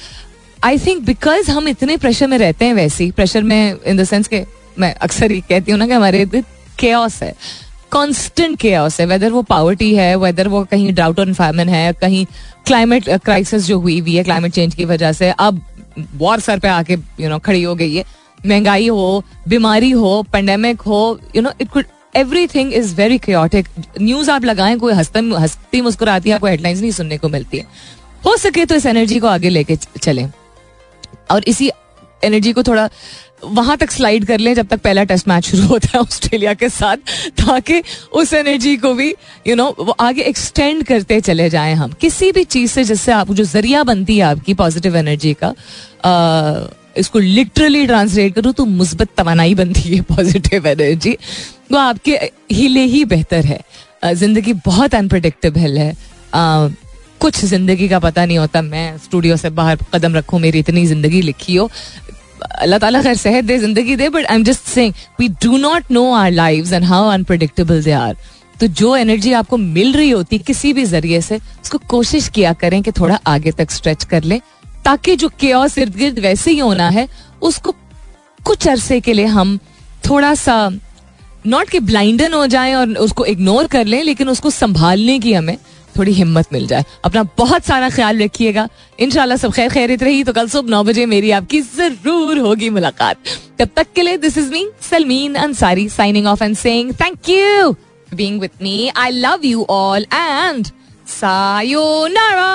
I 0.63 0.77
think 0.79 1.03
because 1.05 1.51
हम 1.51 1.67
इतने 1.67 1.97
प्रेशर 1.97 2.27
में 2.27 2.37
रहते 2.37 2.65
हैं 2.65 2.73
वैसे 2.73 3.11
प्रेशर 3.11 3.43
में 3.43 3.75
इन 3.75 3.97
द 3.97 4.03
सेंस 4.05 4.27
के 4.27 4.43
मैं 4.79 4.93
अक्सर 4.95 5.31
ही 5.31 5.39
कहती 5.41 5.71
हूँ 5.71 5.79
ना 5.79 5.87
कि 5.87 5.93
हमारे 5.93 6.25
केस 6.79 7.19
है 7.23 7.33
कॉन्स्टेंट 7.91 8.57
केस 8.59 8.99
है 8.99 9.05
वेदर 9.05 9.31
वो 9.31 9.41
पावर्टी 9.43 9.93
है 9.95 10.15
वेदर 10.15 10.47
वो 10.47 10.63
कहीं 10.71 10.93
ड्राउट 10.93 11.19
और 11.19 11.27
इन्वायरमेंट 11.27 11.69
है, 11.69 11.91
कहीं 11.93 12.25
क्लाइमेट 12.67 13.09
क्राइसिस 13.25 13.65
जो 13.65 13.79
हुई 13.79 13.99
हुई 13.99 14.15
है 14.15 14.23
क्लाइमेट 14.23 14.51
चेंज 14.51 14.75
की 14.75 14.85
वजह 14.85 15.11
से, 15.11 15.29
अब 15.29 15.61
वॉर 16.17 16.39
सर 16.39 16.59
पे 16.59 16.67
आके 16.67 16.97
यू 17.19 17.29
नो 17.29 17.37
खड़ी 17.39 17.61
हो 17.63 17.75
गई 17.75 17.95
है। 17.95 18.03
महँगाई 18.45 18.87
हो, 18.87 19.23
बीमारी 19.47 19.91
हो 19.91 20.21
पेंडेमिक 20.33 20.81
हो 20.81 21.19
you 21.35 21.41
know 21.41 21.51
it 21.61 21.69
could 21.69 21.85
everything 22.47 22.73
is 22.73 22.93
very 22.95 23.17
chaotic 23.17 23.67
news 24.01 24.31
आप 24.31 24.45
लगाएँ 24.45 24.77
कोई 24.79 24.93
हंसता 24.93 25.19
हंसती 25.39 25.81
मुस्कुराती 25.81 26.29
है 26.29 26.35
आपको 26.35 26.47
हेडलाइंस 26.47 26.81
नहीं 26.81 26.91
सुनने 26.91 27.17
को 27.17 27.29
मिलती 27.29 27.57
है। 27.57 27.65
हो 28.25 28.35
सके 28.37 28.65
तो 28.65 28.75
इस 28.75 28.85
एनर्जी 28.85 29.19
को 29.19 29.27
आगे 29.27 29.49
लेके 29.49 29.75
चलें। 29.75 30.29
और 31.31 31.43
इसी 31.47 31.69
एनर्जी 32.23 32.51
को 32.53 32.63
थोड़ा 32.63 32.89
वहाँ 33.45 33.75
तक 33.77 33.91
स्लाइड 33.91 34.25
कर 34.25 34.39
लें 34.39 34.53
जब 34.55 34.67
तक 34.67 34.81
पहला 34.81 35.03
टेस्ट 35.03 35.27
मैच 35.27 35.45
शुरू 35.45 35.65
होता 35.67 35.87
है 35.93 35.99
ऑस्ट्रेलिया 35.99 36.53
के 36.53 36.69
साथ 36.69 36.97
ताकि 37.39 37.81
उस 38.13 38.33
एनर्जी 38.33 38.75
को 38.77 38.93
भी 38.93 39.09
यू 39.47 39.55
नो 39.55 39.65
वो 39.79 39.95
आगे 39.99 40.21
एक्सटेंड 40.21 40.83
करते 40.83 41.19
चले 41.21 41.49
जाएँ 41.49 41.73
हम। 41.75 41.91
किसी 42.01 42.31
भी 42.31 42.43
चीज़ 42.45 42.71
से 42.71 42.83
जिससे 42.83 43.11
आप 43.11 43.31
जो 43.31 43.43
ज़रिया 43.43 43.83
बनती 43.83 44.17
है 44.17 44.23
आपकी 44.23 44.53
पॉजिटिव 44.53 44.95
एनर्जी 44.97 45.33
का 45.43 45.53
आ, 46.05 46.67
इसको 46.97 47.19
लिटरली 47.19 47.85
ट्रांसलेट 47.87 48.33
करूँ 48.35 48.53
तो 48.53 48.65
मुस्बत 48.65 49.09
तवानाई 49.17 49.55
बनती 49.55 49.95
है 49.95 50.01
पॉजिटिव 50.09 50.67
एनर्जी 50.67 51.17
वो 51.73 51.79
आपके 51.79 52.19
हिले 52.51 52.83
ही 52.85 53.03
बेहतर 53.05 53.45
है। 53.45 53.59
ज़िंदगी 54.05 54.53
बहुत 54.65 54.95
अनप्रडिक्टेबल 54.95 55.77
है। 55.77 55.93
कुछ 57.21 57.43
ज़िंदगी 57.45 57.87
का 57.89 57.99
पता 57.99 58.25
नहीं 58.25 58.37
होता, 58.37 58.61
मैं 58.61 58.97
स्टूडियो 58.97 59.37
से 59.37 59.49
बाहर 59.51 59.77
कदम 59.93 60.15
रखूँ, 60.15 60.39
मेरी 60.39 60.59
इतनी 60.59 60.85
ज़िंदगी 60.85 61.21
लिखी 61.21 61.55
हो। 61.55 61.69
अल्लाह 62.53 62.79
ताला 62.79 63.01
खैर 63.01 63.15
सेहत 63.17 63.45
दे, 63.45 63.57
ज़िंदगी 63.57 63.95
दे 63.95 64.09
but 64.09 64.25
I 64.25 64.35
am 64.35 64.43
just 64.43 64.63
saying 64.67 64.93
we 65.19 65.27
do 65.43 65.57
not 65.57 65.91
know 65.91 66.11
our 66.13 66.31
lives 66.31 66.71
and 66.73 66.85
how 66.85 67.09
unpredictable 67.09 67.83
they 67.83 67.91
are 67.93 68.15
तो 68.59 68.67
जो 68.69 68.95
एनर्जी 68.95 69.31
आपको 69.33 69.57
मिल 69.57 69.93
रही 69.93 70.09
होती 70.09 70.37
किसी 70.39 70.73
भी 70.73 70.83
ज़रिए 70.85 71.21
से, 71.21 71.37
उसको 71.63 71.77
कोशिश 71.89 72.27
किया 72.29 72.53
करें 72.55 72.81
कि 72.83 72.91
थोड़ा 72.91 73.19
आगे 73.27 73.51
तक 73.51 73.71
स्ट्रेच 73.71 74.03
कर 74.03 74.23
लें, 74.23 74.39
ताकि 74.85 75.15
जो 75.15 75.29
केओस 75.39 75.77
इर्द 75.77 75.95
गिर्द 75.95 76.19
वैसे 76.19 76.51
ही 76.51 76.59
होना 76.59 76.89
है, 76.89 77.07
उसको 77.41 77.75
कुछ 78.45 78.67
अरसे 78.67 78.99
के 78.99 79.13
लिए 79.13 79.25
हम 79.27 79.57
थोड़ा 80.09 80.33
सा 80.35 80.55
नॉट 81.45 81.69
कि 81.69 81.79
ब्लाइंडन 81.81 82.33
हो 82.33 82.45
जाए 82.47 82.73
और 82.73 82.89
उसको 82.99 83.25
इग्नोर 83.25 83.67
कर 83.67 83.85
लें, 83.85 84.03
लेकिन 84.03 84.29
उसको 84.29 84.49
संभालने 84.51 85.19
की 85.19 85.33
हमें 85.33 85.57
थोड़ी 85.97 86.11
हिम्मत 86.13 86.53
मिल 86.53 86.67
जाए। 86.67 86.83
अपना 87.05 87.23
बहुत 87.37 87.65
सारा 87.65 87.89
ख्याल 87.89 88.21
रखिएगा। 88.21 88.67
इनशाला 88.99 89.35
सब 89.35 89.51
खैर 89.53 89.69
खैरित 89.69 90.03
रही 90.03 90.23
तो 90.23 90.33
कल 90.33 90.47
सुबह 90.49 90.69
नौ 90.69 90.83
बजे 90.83 91.05
मेरी 91.05 91.31
आपकी 91.31 91.61
ज़रूर 91.61 92.39
होगी 92.39 92.69
मुलाकात। 92.69 93.17
तब 93.59 93.69
तक 93.75 93.87
के 93.95 94.01
लिए 94.01 94.17
this 94.17 94.37
is 94.37 94.51
me 94.51 94.67
Salmeen 94.89 95.35
Ansari 95.37 95.87
signing 95.89 96.27
off 96.27 96.43
and 96.43 96.55
saying 96.57 96.93
thank 97.01 97.29
you 97.29 97.71
being 98.09 98.39
with 98.41 98.51
me 98.61 98.91
I 98.97 99.11
love 99.11 99.45
you 99.45 99.65
all 99.69 100.05
and 100.13 100.67
sayonara 101.09 102.51